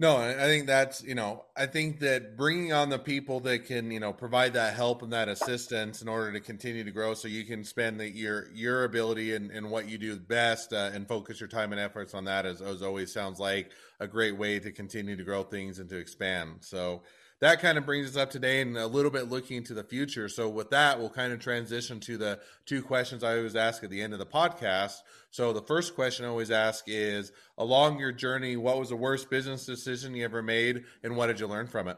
No, 0.00 0.16
I 0.16 0.32
think 0.46 0.66
that's 0.66 1.04
you 1.04 1.14
know 1.14 1.44
I 1.54 1.66
think 1.66 2.00
that 2.00 2.34
bringing 2.34 2.72
on 2.72 2.88
the 2.88 2.98
people 2.98 3.38
that 3.40 3.66
can 3.66 3.90
you 3.90 4.00
know 4.00 4.14
provide 4.14 4.54
that 4.54 4.72
help 4.72 5.02
and 5.02 5.12
that 5.12 5.28
assistance 5.28 6.00
in 6.00 6.08
order 6.08 6.32
to 6.32 6.40
continue 6.40 6.82
to 6.84 6.90
grow, 6.90 7.12
so 7.12 7.28
you 7.28 7.44
can 7.44 7.62
spend 7.64 8.00
the, 8.00 8.08
your 8.08 8.50
your 8.54 8.84
ability 8.84 9.34
and, 9.34 9.50
and 9.50 9.70
what 9.70 9.90
you 9.90 9.98
do 9.98 10.16
best 10.16 10.72
uh, 10.72 10.88
and 10.94 11.06
focus 11.06 11.38
your 11.38 11.50
time 11.50 11.72
and 11.72 11.80
efforts 11.80 12.14
on 12.14 12.24
that 12.24 12.46
as, 12.46 12.62
as 12.62 12.80
always 12.80 13.12
sounds 13.12 13.38
like 13.38 13.72
a 14.00 14.08
great 14.08 14.38
way 14.38 14.58
to 14.58 14.72
continue 14.72 15.16
to 15.16 15.22
grow 15.22 15.42
things 15.42 15.78
and 15.78 15.90
to 15.90 15.98
expand. 15.98 16.56
So 16.60 17.02
that 17.40 17.60
kind 17.60 17.78
of 17.78 17.86
brings 17.86 18.06
us 18.06 18.16
up 18.16 18.30
today 18.30 18.60
and 18.60 18.76
a 18.76 18.86
little 18.86 19.10
bit 19.10 19.30
looking 19.30 19.56
into 19.56 19.72
the 19.72 19.82
future. 19.82 20.28
So 20.28 20.48
with 20.48 20.70
that, 20.70 20.98
we'll 20.98 21.08
kind 21.08 21.32
of 21.32 21.40
transition 21.40 21.98
to 22.00 22.18
the 22.18 22.38
two 22.66 22.82
questions 22.82 23.24
I 23.24 23.36
always 23.36 23.56
ask 23.56 23.82
at 23.82 23.90
the 23.90 24.02
end 24.02 24.12
of 24.12 24.18
the 24.18 24.26
podcast. 24.26 24.98
So 25.30 25.52
the 25.52 25.62
first 25.62 25.94
question 25.94 26.26
I 26.26 26.28
always 26.28 26.50
ask 26.50 26.84
is 26.86 27.32
along 27.56 27.98
your 27.98 28.12
journey, 28.12 28.56
what 28.56 28.78
was 28.78 28.90
the 28.90 28.96
worst 28.96 29.30
business 29.30 29.64
decision 29.64 30.14
you 30.14 30.24
ever 30.24 30.42
made 30.42 30.84
and 31.02 31.16
what 31.16 31.28
did 31.28 31.40
you 31.40 31.46
learn 31.46 31.66
from 31.66 31.88
it? 31.88 31.96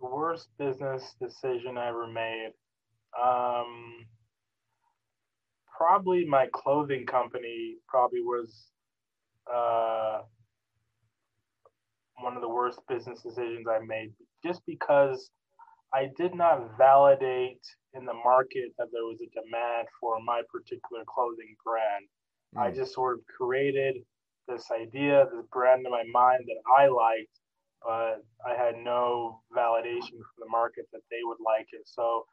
The 0.00 0.06
worst 0.06 0.48
business 0.58 1.14
decision 1.20 1.76
I 1.76 1.88
ever 1.88 2.06
made. 2.06 2.52
Um, 3.20 4.06
probably 5.76 6.24
my 6.24 6.46
clothing 6.52 7.04
company 7.04 7.76
probably 7.88 8.20
was 8.20 8.66
uh, 9.52 10.20
one 12.34 12.42
of 12.42 12.48
the 12.48 12.52
worst 12.52 12.80
business 12.88 13.22
decisions 13.22 13.66
I 13.68 13.78
made 13.86 14.12
just 14.44 14.60
because 14.66 15.30
I 15.94 16.10
did 16.16 16.34
not 16.34 16.76
validate 16.76 17.62
in 17.94 18.04
the 18.04 18.12
market 18.12 18.72
that 18.76 18.88
there 18.92 19.04
was 19.04 19.20
a 19.20 19.30
demand 19.40 19.86
for 20.00 20.18
my 20.24 20.42
particular 20.52 21.04
clothing 21.06 21.54
brand. 21.64 22.06
Mm. 22.56 22.62
I 22.62 22.70
just 22.74 22.92
sort 22.92 23.18
of 23.18 23.24
created 23.26 23.98
this 24.48 24.66
idea, 24.72 25.26
this 25.32 25.46
brand 25.52 25.86
in 25.86 25.92
my 25.92 26.02
mind 26.12 26.44
that 26.46 26.60
I 26.76 26.88
liked, 26.88 27.38
but 27.80 28.24
I 28.44 28.56
had 28.56 28.78
no 28.82 29.40
validation 29.56 30.18
from 30.18 30.40
the 30.40 30.50
market 30.50 30.86
that 30.92 31.02
they 31.10 31.22
would 31.22 31.38
like 31.44 31.68
it. 31.70 31.82
So 31.84 32.24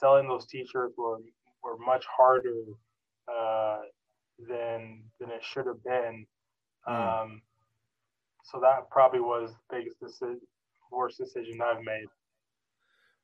selling 0.00 0.26
those 0.26 0.46
t-shirts 0.46 0.94
were 0.98 1.18
were 1.62 1.78
much 1.78 2.04
harder 2.06 2.64
uh, 3.32 3.80
than 4.48 5.04
than 5.20 5.30
it 5.30 5.44
should 5.44 5.66
have 5.66 5.84
been. 5.84 6.26
Mm. 6.88 7.22
Um, 7.22 7.42
so 8.44 8.60
that 8.60 8.90
probably 8.90 9.20
was 9.20 9.50
the 9.50 9.76
biggest 9.76 10.00
decision, 10.00 10.40
worst 10.92 11.18
decision 11.18 11.60
I've 11.62 11.82
made. 11.82 12.06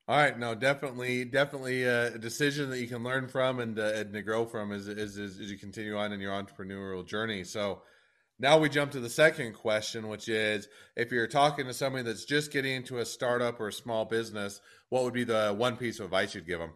All 0.08 0.16
right, 0.16 0.36
no, 0.36 0.56
definitely, 0.56 1.24
definitely 1.24 1.84
a 1.84 2.18
decision 2.18 2.68
that 2.70 2.80
you 2.80 2.88
can 2.88 3.04
learn 3.04 3.28
from 3.28 3.60
and, 3.60 3.78
uh, 3.78 3.92
and 3.94 4.12
to 4.12 4.22
grow 4.22 4.44
from 4.44 4.72
as, 4.72 4.88
as, 4.88 5.18
as 5.18 5.38
you 5.38 5.56
continue 5.56 5.96
on 5.96 6.12
in 6.12 6.20
your 6.20 6.32
entrepreneurial 6.32 7.06
journey. 7.06 7.44
So 7.44 7.82
now 8.40 8.58
we 8.58 8.68
jump 8.70 8.90
to 8.92 9.00
the 9.00 9.10
second 9.10 9.52
question, 9.52 10.08
which 10.08 10.28
is 10.28 10.66
if 10.96 11.12
you're 11.12 11.28
talking 11.28 11.66
to 11.66 11.74
somebody 11.74 12.02
that's 12.02 12.24
just 12.24 12.50
getting 12.50 12.74
into 12.74 12.98
a 12.98 13.06
startup 13.06 13.60
or 13.60 13.68
a 13.68 13.72
small 13.72 14.04
business, 14.04 14.60
what 14.88 15.04
would 15.04 15.14
be 15.14 15.24
the 15.24 15.54
one 15.56 15.76
piece 15.76 16.00
of 16.00 16.06
advice 16.06 16.34
you'd 16.34 16.46
give 16.46 16.58
them? 16.58 16.72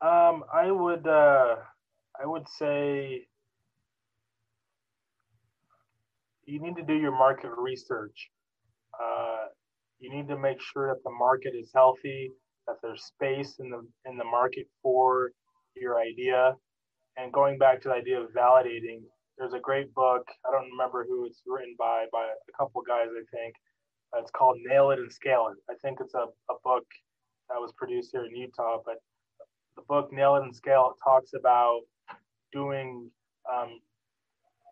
Um, 0.00 0.44
I 0.54 0.70
would, 0.70 1.06
uh, 1.06 1.56
I 2.22 2.26
would 2.26 2.48
say 2.48 3.26
you 6.50 6.60
need 6.60 6.76
to 6.76 6.82
do 6.82 6.94
your 6.94 7.12
market 7.12 7.50
research. 7.56 8.28
Uh, 9.00 9.46
you 10.00 10.10
need 10.10 10.28
to 10.28 10.36
make 10.36 10.60
sure 10.60 10.88
that 10.88 11.02
the 11.04 11.10
market 11.10 11.54
is 11.54 11.70
healthy, 11.74 12.32
that 12.66 12.76
there's 12.82 13.04
space 13.04 13.56
in 13.60 13.70
the 13.70 13.86
in 14.10 14.16
the 14.16 14.24
market 14.24 14.66
for 14.82 15.30
your 15.76 16.00
idea. 16.00 16.56
And 17.16 17.32
going 17.32 17.58
back 17.58 17.80
to 17.82 17.88
the 17.88 17.94
idea 17.94 18.20
of 18.20 18.30
validating, 18.30 19.02
there's 19.38 19.52
a 19.52 19.60
great 19.60 19.92
book. 19.94 20.26
I 20.46 20.50
don't 20.50 20.70
remember 20.70 21.04
who 21.08 21.26
it's 21.26 21.42
written 21.46 21.74
by, 21.78 22.06
by 22.12 22.24
a 22.24 22.52
couple 22.58 22.82
guys, 22.86 23.08
I 23.10 23.24
think. 23.36 23.54
It's 24.16 24.30
called 24.30 24.58
Nail 24.64 24.90
It 24.90 24.98
and 24.98 25.12
Scale 25.12 25.52
It. 25.52 25.58
I 25.70 25.76
think 25.82 25.98
it's 26.00 26.14
a, 26.14 26.26
a 26.50 26.56
book 26.64 26.84
that 27.48 27.60
was 27.60 27.72
produced 27.76 28.10
here 28.12 28.24
in 28.24 28.34
Utah, 28.34 28.78
but 28.84 28.96
the 29.76 29.82
book 29.88 30.12
Nail 30.12 30.36
It 30.36 30.42
and 30.44 30.54
Scale 30.54 30.92
It 30.94 31.00
talks 31.02 31.32
about 31.38 31.80
doing 32.52 33.10
um, 33.52 33.80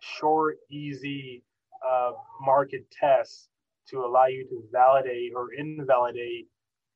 short, 0.00 0.56
easy 0.70 1.44
uh, 1.86 2.12
market 2.40 2.86
tests 2.90 3.48
to 3.90 4.04
allow 4.04 4.26
you 4.26 4.44
to 4.48 4.62
validate 4.72 5.32
or 5.34 5.52
invalidate 5.54 6.46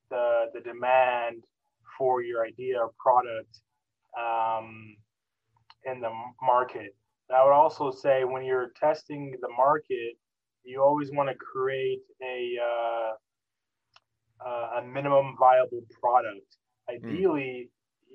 the, 0.09 0.45
the 0.53 0.61
demand 0.61 1.43
for 1.97 2.21
your 2.21 2.45
idea 2.45 2.77
or 2.79 2.91
product 2.99 3.61
um, 4.19 4.95
in 5.85 6.01
the 6.01 6.09
market. 6.41 6.95
And 7.29 7.37
I 7.37 7.43
would 7.43 7.53
also 7.53 7.91
say 7.91 8.23
when 8.23 8.43
you're 8.43 8.71
testing 8.79 9.35
the 9.41 9.49
market, 9.57 10.17
you 10.63 10.81
always 10.81 11.11
want 11.11 11.29
to 11.29 11.35
create 11.35 12.01
a 12.21 12.55
uh, 12.61 13.11
uh, 14.45 14.79
a 14.79 14.85
minimum 14.85 15.35
viable 15.39 15.83
product. 15.99 16.57
Hmm. 16.89 16.95
Ideally, 16.95 17.69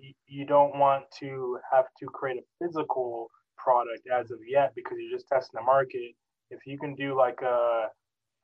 mm. 0.05 0.15
you 0.27 0.45
don't 0.45 0.79
want 0.79 1.05
to 1.21 1.59
have 1.73 1.87
to 2.01 2.07
create 2.07 2.39
a 2.39 2.65
physical 2.65 3.31
product 3.57 4.07
as 4.13 4.31
of 4.31 4.39
yet 4.47 4.73
because 4.75 4.97
you're 5.01 5.17
just 5.17 5.29
testing 5.29 5.59
the 5.59 5.65
market. 5.65 6.15
If 6.51 6.67
you 6.67 6.79
can 6.79 6.95
do 6.95 7.17
like 7.17 7.41
a 7.43 7.89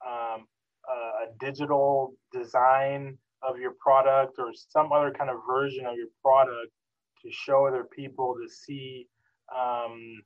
um, 0.07 0.47
a 0.91 1.27
digital 1.41 2.15
design 2.33 3.17
of 3.43 3.59
your 3.59 3.73
product 3.81 4.37
or 4.39 4.53
some 4.55 4.93
other 4.93 5.11
kind 5.11 5.31
of 5.31 5.37
version 5.49 5.87
of 5.87 5.97
your 5.97 6.09
product 6.23 6.73
to 7.23 7.31
show 7.31 7.67
other 7.67 7.85
people 7.85 8.35
to 8.35 8.49
see 8.49 9.07
um, 9.55 10.23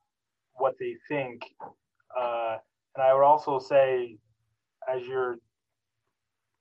what 0.54 0.74
they 0.78 0.94
think. 1.08 1.42
Uh, 2.16 2.56
and 2.96 3.04
I 3.04 3.14
would 3.14 3.24
also 3.24 3.58
say, 3.58 4.16
as 4.92 5.06
you're, 5.06 5.36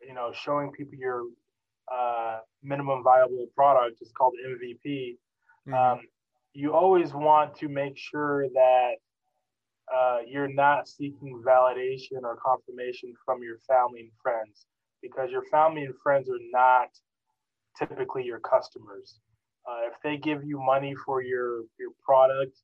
you 0.02 0.14
know, 0.14 0.32
showing 0.34 0.72
people 0.72 0.98
your 0.98 1.24
uh, 1.92 2.40
minimum 2.64 3.04
viable 3.04 3.48
product, 3.56 3.98
it's 4.02 4.12
called 4.12 4.34
MVP. 4.48 5.18
Mm-hmm. 5.68 5.74
Um, 5.74 6.02
you 6.54 6.74
always 6.74 7.14
want 7.14 7.56
to 7.58 7.68
make 7.68 7.98
sure 7.98 8.48
that 8.50 8.96
uh, 9.94 10.18
you're 10.28 10.54
not 10.54 10.88
seeking 10.88 11.42
validation 11.46 12.24
or 12.24 12.38
confirmation 12.44 13.14
from 13.24 13.42
your 13.42 13.58
family 13.68 14.02
and 14.02 14.12
friends 14.22 14.66
because 15.02 15.32
your 15.32 15.44
family 15.52 15.84
and 15.84 15.96
friends 16.02 16.30
are 16.30 16.40
not 16.52 16.90
typically 17.78 18.24
your 18.24 18.40
customers. 18.40 19.20
Uh, 19.68 19.88
if 19.88 19.94
they 20.04 20.18
give 20.18 20.44
you 20.44 20.60
money 20.60 20.96
for 21.06 21.22
your 21.22 21.62
your 21.80 21.92
product, 22.04 22.58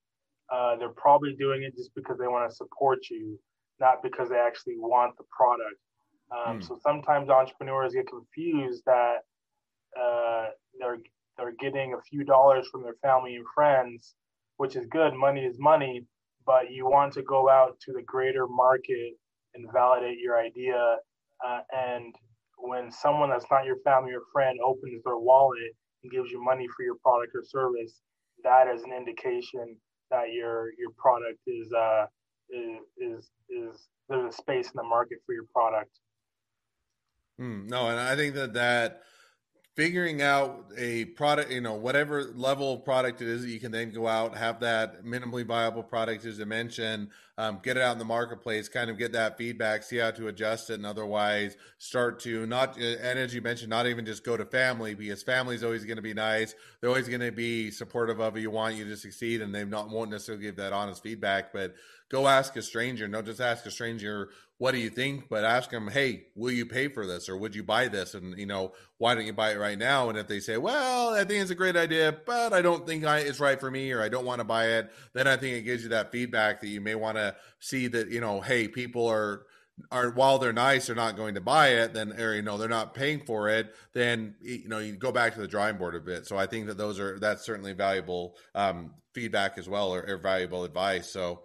uh, 0.52 0.76
they're 0.76 0.90
probably 0.90 1.34
doing 1.34 1.64
it 1.64 1.76
just 1.76 1.94
because 1.96 2.18
they 2.18 2.28
want 2.28 2.50
to 2.50 2.56
support 2.56 3.00
you, 3.10 3.40
not 3.80 4.02
because 4.04 4.30
they 4.30 4.38
actually 4.38 4.76
want 4.78 5.16
the 5.18 5.24
product. 5.36 5.80
Um, 6.32 6.60
mm. 6.60 6.68
So 6.68 6.80
sometimes 6.82 7.30
entrepreneurs 7.30 7.94
get 7.94 8.08
confused 8.08 8.84
that 8.86 9.18
uh, 10.00 10.48
they're 10.80 11.00
they're 11.38 11.54
getting 11.60 11.94
a 11.94 12.02
few 12.02 12.24
dollars 12.24 12.68
from 12.72 12.84
their 12.84 12.96
family 13.02 13.36
and 13.36 13.46
friends, 13.54 14.16
which 14.58 14.76
is 14.76 14.86
good. 14.88 15.14
Money 15.14 15.42
is 15.46 15.58
money, 15.60 16.06
but 16.46 16.72
you 16.72 16.86
want 16.86 17.14
to 17.14 17.22
go 17.24 17.50
out 17.50 17.80
to 17.82 17.94
the 17.94 18.02
greater 18.02 18.48
market 18.48 19.14
and 19.56 19.72
validate 19.72 20.20
your 20.20 20.40
idea. 20.40 20.98
Uh, 21.46 21.60
and 21.76 22.16
when 22.58 22.92
someone 22.92 23.30
that's 23.30 23.46
not 23.52 23.66
your 23.66 23.78
family 23.84 24.14
or 24.14 24.22
friend 24.32 24.60
opens 24.64 25.04
their 25.04 25.18
wallet 25.18 25.76
and 26.02 26.12
gives 26.12 26.32
you 26.32 26.44
money 26.44 26.68
for 26.76 26.84
your 26.84 26.96
product 26.96 27.34
or 27.36 27.44
service, 27.44 28.02
that 28.44 28.68
is 28.68 28.84
an 28.84 28.94
indication 28.94 29.76
that 30.10 30.32
your 30.32 30.72
your 30.78 30.92
product 30.98 31.40
is 31.48 31.72
uh, 31.74 32.06
is 32.50 32.80
is, 32.98 33.30
is 33.50 33.88
there's 34.10 34.34
a 34.34 34.38
space 34.38 34.68
in 34.68 34.74
the 34.76 34.84
market 34.84 35.20
for 35.26 35.34
your 35.34 35.46
product. 35.54 35.92
Mm, 37.40 37.68
no, 37.70 37.90
and 37.90 38.00
I 38.00 38.16
think 38.16 38.36
that 38.36 38.54
that 38.54 39.02
figuring 39.76 40.22
out 40.22 40.72
a 40.78 41.06
product, 41.06 41.52
you 41.52 41.62
know, 41.62 41.74
whatever 41.74 42.32
level 42.36 42.74
of 42.74 42.86
product 42.86 43.22
it 43.22 43.28
is 43.28 43.42
that 43.42 43.50
you 43.50 43.60
can 43.60 43.72
then 43.72 43.90
go 43.92 44.08
out, 44.08 44.38
have 44.38 44.60
that 44.60 45.04
minimally 45.04 45.46
viable 45.46 45.82
product, 45.82 46.26
as 46.26 46.40
I 46.40 46.44
mentioned, 46.44 47.10
um, 47.40 47.60
get 47.64 47.78
it 47.78 47.82
out 47.82 47.94
in 47.94 47.98
the 47.98 48.06
marketplace, 48.06 48.70
kind 48.70 48.92
of 48.92 49.00
get 49.00 49.14
that 49.14 49.36
feedback, 49.36 49.82
see 49.82 49.98
how 49.98 50.12
to 50.12 50.28
adjust 50.28 50.70
it, 50.70 50.76
and 50.76 50.86
otherwise 50.86 51.58
start 51.80 52.20
to 52.20 52.46
not, 52.46 52.78
and 52.78 53.18
as 53.18 53.34
you 53.34 53.42
mentioned, 53.42 53.72
not 53.72 53.88
even 53.88 54.06
just 54.06 54.24
go 54.24 54.38
to 54.38 54.46
family 54.46 54.94
because 54.94 55.24
family 55.24 55.56
is 55.56 55.64
always 55.64 55.86
going 55.86 55.96
to 55.96 56.04
be 56.04 56.14
nice. 56.14 56.54
They're 56.80 56.90
always 56.90 57.08
going 57.08 57.22
to 57.22 57.32
be 57.32 57.72
supportive 57.72 58.20
of 58.20 58.38
you, 58.38 58.52
want 58.52 58.76
you 58.76 58.86
to 58.86 58.96
succeed, 58.96 59.42
and 59.42 59.56
they 59.56 59.66
not 59.66 59.90
won't 59.90 60.12
necessarily 60.12 60.44
give 60.44 60.58
that 60.58 60.74
honest 60.74 61.02
feedback, 61.02 61.52
but 61.52 61.74
go 62.14 62.28
ask 62.28 62.56
a 62.56 62.62
stranger. 62.62 63.08
Don't 63.08 63.26
just 63.26 63.42
ask 63.42 63.66
a 63.66 63.72
stranger, 63.72 64.30
what 64.60 64.72
do 64.72 64.78
you 64.78 64.92
think? 64.92 65.30
But 65.30 65.44
ask 65.44 65.72
them, 65.72 65.88
hey, 65.88 66.28
will 66.36 66.52
you 66.52 66.64
pay 66.64 66.88
for 66.88 67.08
this 67.08 67.28
or 67.28 67.36
would 67.36 67.56
you 67.56 67.64
buy 67.64 67.88
this? 67.88 68.14
And, 68.14 68.38
you 68.38 68.46
know, 68.46 68.74
why 69.00 69.16
don't 69.16 69.26
you 69.26 69.34
buy 69.34 69.54
it 69.54 69.58
right 69.58 69.80
now? 69.80 70.10
And 70.10 70.18
if 70.18 70.28
they 70.28 70.40
say, 70.40 70.58
well, 70.58 71.16
I 71.16 71.24
think 71.24 71.42
it's 71.42 71.50
a 71.50 71.56
great 71.56 71.76
idea, 71.76 72.16
but 72.24 72.54
I 72.54 72.62
don't 72.62 72.86
think 72.86 73.04
I, 73.04 73.18
it's 73.18 73.40
right 73.40 73.60
for 73.60 73.72
me 73.72 73.92
or 73.92 74.04
I 74.04 74.10
don't 74.10 74.26
want 74.26 74.42
to 74.42 74.46
buy 74.46 74.78
it, 74.78 74.92
then 75.14 75.28
I 75.28 75.38
think 75.38 75.58
it 75.58 75.64
gives 75.64 75.82
you 75.82 75.90
that 75.90 76.12
feedback 76.12 76.62
that 76.62 76.68
you 76.68 76.82
may 76.82 76.94
want 76.94 77.18
to 77.18 77.36
see 77.60 77.88
that, 77.88 78.12
you 78.12 78.22
know, 78.22 78.42
hey, 78.42 78.68
people 78.68 79.08
are, 79.08 79.48
are 79.92 80.12
while 80.12 80.38
they're 80.38 80.54
nice, 80.54 80.86
they're 80.86 80.96
not 80.96 81.18
going 81.18 81.34
to 81.34 81.42
buy 81.42 81.70
it, 81.70 81.96
then 81.96 82.14
or 82.22 82.36
you 82.36 82.44
know 82.44 82.60
they're 82.60 82.70
not 82.70 82.94
paying 82.94 83.22
for 83.26 83.50
it, 83.50 83.74
then 83.94 84.36
you 84.40 84.68
know 84.68 84.78
you 84.78 84.94
go 84.94 85.12
back 85.12 85.34
to 85.34 85.42
the 85.42 85.48
drawing 85.48 85.78
board 85.78 85.96
a 85.96 86.00
bit. 86.00 86.28
So 86.28 86.38
I 86.38 86.46
think 86.46 86.68
that 86.68 86.78
those 86.78 87.00
are 87.00 87.18
that's 87.18 87.44
certainly 87.44 87.74
valuable 87.74 88.36
um, 88.54 88.92
feedback 89.14 89.58
as 89.58 89.68
well, 89.68 89.92
or, 89.92 90.06
or 90.08 90.18
valuable 90.18 90.64
advice. 90.64 91.10
So 91.10 91.42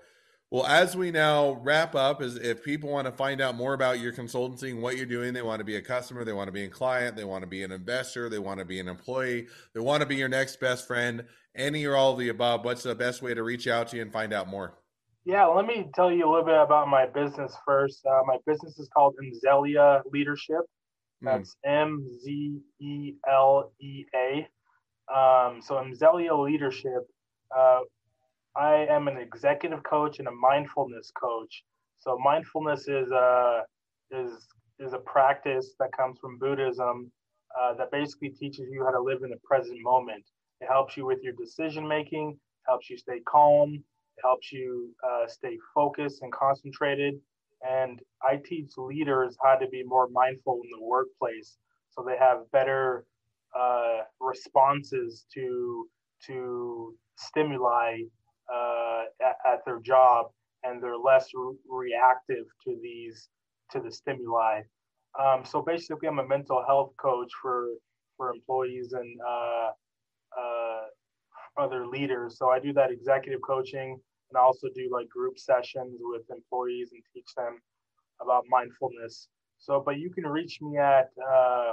well, 0.50 0.66
as 0.66 0.96
we 0.96 1.10
now 1.10 1.60
wrap 1.62 1.94
up, 1.94 2.22
is 2.22 2.36
if 2.36 2.62
people 2.62 2.90
want 2.90 3.06
to 3.06 3.12
find 3.12 3.40
out 3.40 3.54
more 3.54 3.74
about 3.74 4.00
your 4.00 4.12
consultancy 4.12 4.70
and 4.70 4.80
what 4.80 4.96
you're 4.96 5.04
doing, 5.04 5.34
they 5.34 5.42
want 5.42 5.58
to 5.58 5.64
be 5.64 5.76
a 5.76 5.82
customer, 5.82 6.24
they 6.24 6.32
want 6.32 6.48
to 6.48 6.52
be 6.52 6.64
a 6.64 6.68
client, 6.68 7.16
they 7.16 7.24
want 7.24 7.42
to 7.42 7.46
be 7.46 7.62
an 7.62 7.70
investor, 7.70 8.30
they 8.30 8.38
want 8.38 8.58
to 8.58 8.64
be 8.64 8.80
an 8.80 8.88
employee, 8.88 9.46
they 9.74 9.80
want 9.80 10.00
to 10.00 10.06
be 10.06 10.16
your 10.16 10.28
next 10.28 10.58
best 10.58 10.86
friend, 10.86 11.24
any 11.54 11.84
or 11.84 11.96
all 11.96 12.12
of 12.12 12.18
the 12.18 12.30
above, 12.30 12.64
what's 12.64 12.82
the 12.82 12.94
best 12.94 13.20
way 13.20 13.34
to 13.34 13.42
reach 13.42 13.66
out 13.66 13.88
to 13.88 13.96
you 13.96 14.02
and 14.02 14.12
find 14.12 14.32
out 14.32 14.48
more? 14.48 14.78
Yeah, 15.24 15.44
let 15.44 15.66
me 15.66 15.90
tell 15.94 16.10
you 16.10 16.26
a 16.26 16.30
little 16.30 16.46
bit 16.46 16.56
about 16.56 16.88
my 16.88 17.04
business 17.04 17.54
first. 17.66 18.06
Uh, 18.06 18.22
my 18.24 18.38
business 18.46 18.78
is 18.78 18.88
called 18.88 19.14
Mzelea 19.22 20.00
Leadership. 20.10 20.60
Hmm. 21.20 21.26
That's 21.26 21.56
M 21.66 22.06
Z 22.24 22.60
E 22.80 23.14
L 23.30 23.70
E 23.78 24.06
A. 24.14 24.48
Um, 25.14 25.60
so 25.60 25.74
Mzelea 25.74 26.42
Leadership. 26.42 27.06
Uh, 27.54 27.80
I 28.58 28.86
am 28.90 29.06
an 29.06 29.16
executive 29.16 29.84
coach 29.84 30.18
and 30.18 30.26
a 30.26 30.32
mindfulness 30.32 31.12
coach. 31.12 31.64
So 32.00 32.18
mindfulness 32.18 32.88
is 32.88 33.10
a 33.12 33.62
is 34.10 34.48
is 34.80 34.94
a 34.94 34.98
practice 34.98 35.74
that 35.78 35.92
comes 35.96 36.18
from 36.18 36.38
Buddhism 36.38 37.12
uh, 37.58 37.74
that 37.74 37.92
basically 37.92 38.30
teaches 38.30 38.68
you 38.70 38.84
how 38.84 38.90
to 38.90 39.00
live 39.00 39.22
in 39.22 39.30
the 39.30 39.38
present 39.44 39.78
moment. 39.82 40.24
It 40.60 40.66
helps 40.66 40.96
you 40.96 41.06
with 41.06 41.22
your 41.22 41.34
decision 41.34 41.86
making, 41.86 42.36
helps 42.66 42.90
you 42.90 42.98
stay 42.98 43.20
calm, 43.26 43.74
it 43.74 44.22
helps 44.22 44.50
you 44.52 44.90
uh, 45.08 45.28
stay 45.28 45.56
focused 45.74 46.22
and 46.22 46.32
concentrated. 46.32 47.14
And 47.68 48.00
I 48.22 48.36
teach 48.44 48.72
leaders 48.76 49.36
how 49.42 49.56
to 49.56 49.68
be 49.68 49.82
more 49.84 50.08
mindful 50.08 50.60
in 50.64 50.70
the 50.78 50.84
workplace 50.84 51.58
so 51.90 52.04
they 52.04 52.16
have 52.16 52.50
better 52.52 53.04
uh, 53.56 54.00
responses 54.20 55.26
to 55.34 55.88
to 56.26 56.94
stimuli 57.16 57.98
uh, 58.52 59.02
at, 59.22 59.36
at, 59.52 59.64
their 59.64 59.80
job 59.80 60.26
and 60.64 60.82
they're 60.82 60.96
less 60.96 61.28
re- 61.34 61.56
reactive 61.68 62.46
to 62.64 62.76
these 62.82 63.28
to 63.70 63.80
the 63.80 63.90
stimuli. 63.90 64.62
Um, 65.18 65.44
so 65.44 65.62
basically, 65.62 66.08
I'm 66.08 66.18
a 66.18 66.26
mental 66.26 66.64
health 66.66 66.92
coach 66.96 67.30
for 67.40 67.68
for 68.16 68.32
employees 68.32 68.92
and 68.92 69.18
uh, 69.26 69.70
uh, 70.38 71.62
other 71.62 71.86
leaders. 71.86 72.38
So 72.38 72.50
I 72.50 72.58
do 72.58 72.72
that 72.74 72.90
executive 72.90 73.40
coaching 73.46 74.00
and 74.30 74.38
I 74.38 74.40
also 74.40 74.68
do 74.74 74.88
like 74.92 75.08
group 75.08 75.38
sessions 75.38 76.00
with 76.00 76.22
employees 76.30 76.90
and 76.92 77.02
teach 77.14 77.28
them 77.36 77.60
about 78.20 78.44
mindfulness. 78.48 79.28
So, 79.58 79.82
but 79.84 79.98
you 79.98 80.10
can 80.10 80.26
reach 80.26 80.60
me 80.60 80.76
at 80.78 81.10
uh, 81.18 81.72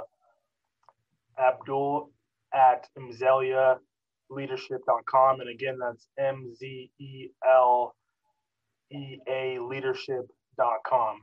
Abdul 1.38 2.10
at 2.54 2.88
Mzelea 2.98 3.76
leadership.com. 4.30 5.40
And 5.40 5.50
again, 5.50 5.78
that's 5.78 6.08
M 6.18 6.54
Z 6.54 6.90
E 6.98 7.28
L 7.46 7.94
E 8.90 9.18
A 9.28 9.58
leadership.com. 9.58 11.22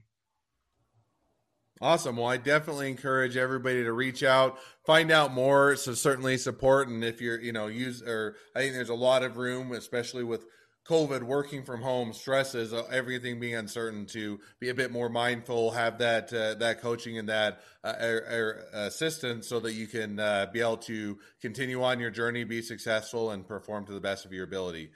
Awesome. 1.81 2.17
Well, 2.17 2.27
I 2.27 2.37
definitely 2.37 2.89
encourage 2.89 3.35
everybody 3.35 3.83
to 3.83 3.91
reach 3.91 4.23
out, 4.23 4.57
find 4.85 5.11
out 5.11 5.33
more. 5.33 5.75
So 5.75 5.93
certainly 5.93 6.37
support. 6.37 6.87
And 6.87 7.03
if 7.03 7.19
you're, 7.19 7.41
you 7.41 7.51
know, 7.51 7.67
use 7.67 8.01
or 8.01 8.37
I 8.55 8.59
think 8.59 8.73
there's 8.73 8.89
a 8.89 8.93
lot 8.93 9.23
of 9.23 9.37
room, 9.37 9.71
especially 9.73 10.23
with 10.23 10.45
COVID, 10.85 11.23
working 11.23 11.63
from 11.63 11.81
home, 11.81 12.11
stresses, 12.11 12.73
uh, 12.73 12.83
everything 12.91 13.39
being 13.39 13.55
uncertain, 13.55 14.05
to 14.07 14.39
be 14.59 14.69
a 14.69 14.73
bit 14.73 14.91
more 14.91 15.07
mindful, 15.07 15.71
have 15.71 15.99
that 15.99 16.33
uh, 16.33 16.55
that 16.55 16.81
coaching 16.81 17.17
and 17.17 17.29
that 17.29 17.61
uh, 17.83 17.93
er, 18.01 18.25
er, 18.29 18.65
assistance, 18.73 19.47
so 19.47 19.61
that 19.61 19.73
you 19.73 19.87
can 19.87 20.19
uh, 20.19 20.47
be 20.51 20.59
able 20.59 20.77
to 20.77 21.17
continue 21.41 21.81
on 21.83 22.01
your 22.01 22.11
journey, 22.11 22.43
be 22.43 22.61
successful, 22.61 23.31
and 23.31 23.47
perform 23.47 23.85
to 23.85 23.93
the 23.93 24.01
best 24.01 24.25
of 24.25 24.33
your 24.33 24.43
ability. 24.43 24.91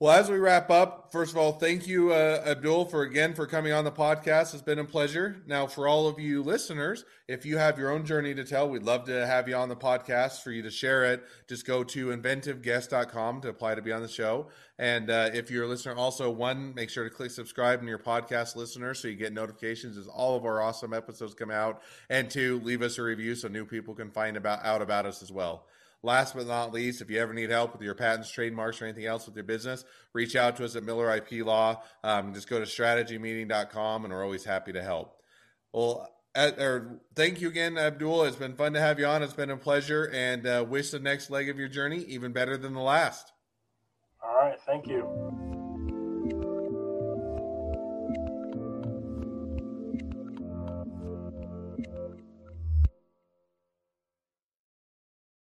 Well, 0.00 0.16
as 0.16 0.30
we 0.30 0.38
wrap 0.38 0.70
up, 0.70 1.10
first 1.10 1.32
of 1.32 1.38
all, 1.38 1.50
thank 1.50 1.88
you, 1.88 2.12
uh, 2.12 2.40
Abdul, 2.46 2.84
for 2.84 3.02
again 3.02 3.34
for 3.34 3.48
coming 3.48 3.72
on 3.72 3.82
the 3.82 3.90
podcast. 3.90 4.54
It's 4.54 4.62
been 4.62 4.78
a 4.78 4.84
pleasure. 4.84 5.42
Now, 5.44 5.66
for 5.66 5.88
all 5.88 6.06
of 6.06 6.20
you 6.20 6.40
listeners, 6.40 7.04
if 7.26 7.44
you 7.44 7.58
have 7.58 7.80
your 7.80 7.90
own 7.90 8.06
journey 8.06 8.32
to 8.32 8.44
tell, 8.44 8.68
we'd 8.68 8.84
love 8.84 9.06
to 9.06 9.26
have 9.26 9.48
you 9.48 9.56
on 9.56 9.68
the 9.68 9.74
podcast 9.74 10.42
for 10.42 10.52
you 10.52 10.62
to 10.62 10.70
share 10.70 11.04
it. 11.06 11.24
Just 11.48 11.66
go 11.66 11.82
to 11.82 12.16
inventiveguest.com 12.16 13.40
to 13.40 13.48
apply 13.48 13.74
to 13.74 13.82
be 13.82 13.90
on 13.90 14.00
the 14.02 14.08
show. 14.08 14.46
And 14.78 15.10
uh, 15.10 15.30
if 15.34 15.50
you're 15.50 15.64
a 15.64 15.68
listener, 15.68 15.96
also 15.96 16.30
one, 16.30 16.74
make 16.76 16.90
sure 16.90 17.02
to 17.02 17.10
click 17.10 17.32
subscribe 17.32 17.82
in 17.82 17.88
your 17.88 17.98
podcast 17.98 18.54
listener 18.54 18.94
so 18.94 19.08
you 19.08 19.16
get 19.16 19.32
notifications 19.32 19.98
as 19.98 20.06
all 20.06 20.36
of 20.36 20.44
our 20.44 20.62
awesome 20.62 20.94
episodes 20.94 21.34
come 21.34 21.50
out. 21.50 21.82
And 22.08 22.30
two, 22.30 22.60
leave 22.60 22.82
us 22.82 22.98
a 22.98 23.02
review 23.02 23.34
so 23.34 23.48
new 23.48 23.64
people 23.64 23.96
can 23.96 24.12
find 24.12 24.36
about 24.36 24.64
out 24.64 24.80
about 24.80 25.06
us 25.06 25.24
as 25.24 25.32
well. 25.32 25.66
Last 26.02 26.36
but 26.36 26.46
not 26.46 26.72
least, 26.72 27.00
if 27.00 27.10
you 27.10 27.20
ever 27.20 27.34
need 27.34 27.50
help 27.50 27.72
with 27.72 27.82
your 27.82 27.94
patents, 27.94 28.30
trademarks, 28.30 28.80
or 28.80 28.84
anything 28.84 29.06
else 29.06 29.26
with 29.26 29.34
your 29.34 29.44
business, 29.44 29.84
reach 30.12 30.36
out 30.36 30.56
to 30.56 30.64
us 30.64 30.76
at 30.76 30.84
Miller 30.84 31.14
IP 31.16 31.44
Law. 31.44 31.82
Um, 32.04 32.34
just 32.34 32.48
go 32.48 32.60
to 32.60 32.66
strategymeeting.com 32.66 34.04
and 34.04 34.14
we're 34.14 34.22
always 34.22 34.44
happy 34.44 34.72
to 34.72 34.82
help. 34.82 35.16
Well, 35.72 36.08
at, 36.34 36.58
or 36.60 37.00
thank 37.16 37.40
you 37.40 37.48
again, 37.48 37.76
Abdul. 37.76 38.24
It's 38.24 38.36
been 38.36 38.54
fun 38.54 38.74
to 38.74 38.80
have 38.80 39.00
you 39.00 39.06
on. 39.06 39.24
It's 39.24 39.32
been 39.32 39.50
a 39.50 39.56
pleasure 39.56 40.08
and 40.14 40.46
uh, 40.46 40.64
wish 40.68 40.90
the 40.90 41.00
next 41.00 41.30
leg 41.30 41.48
of 41.48 41.58
your 41.58 41.68
journey 41.68 42.04
even 42.04 42.32
better 42.32 42.56
than 42.56 42.74
the 42.74 42.80
last. 42.80 43.32
All 44.22 44.34
right. 44.34 44.60
Thank 44.66 44.86
you. 44.86 45.27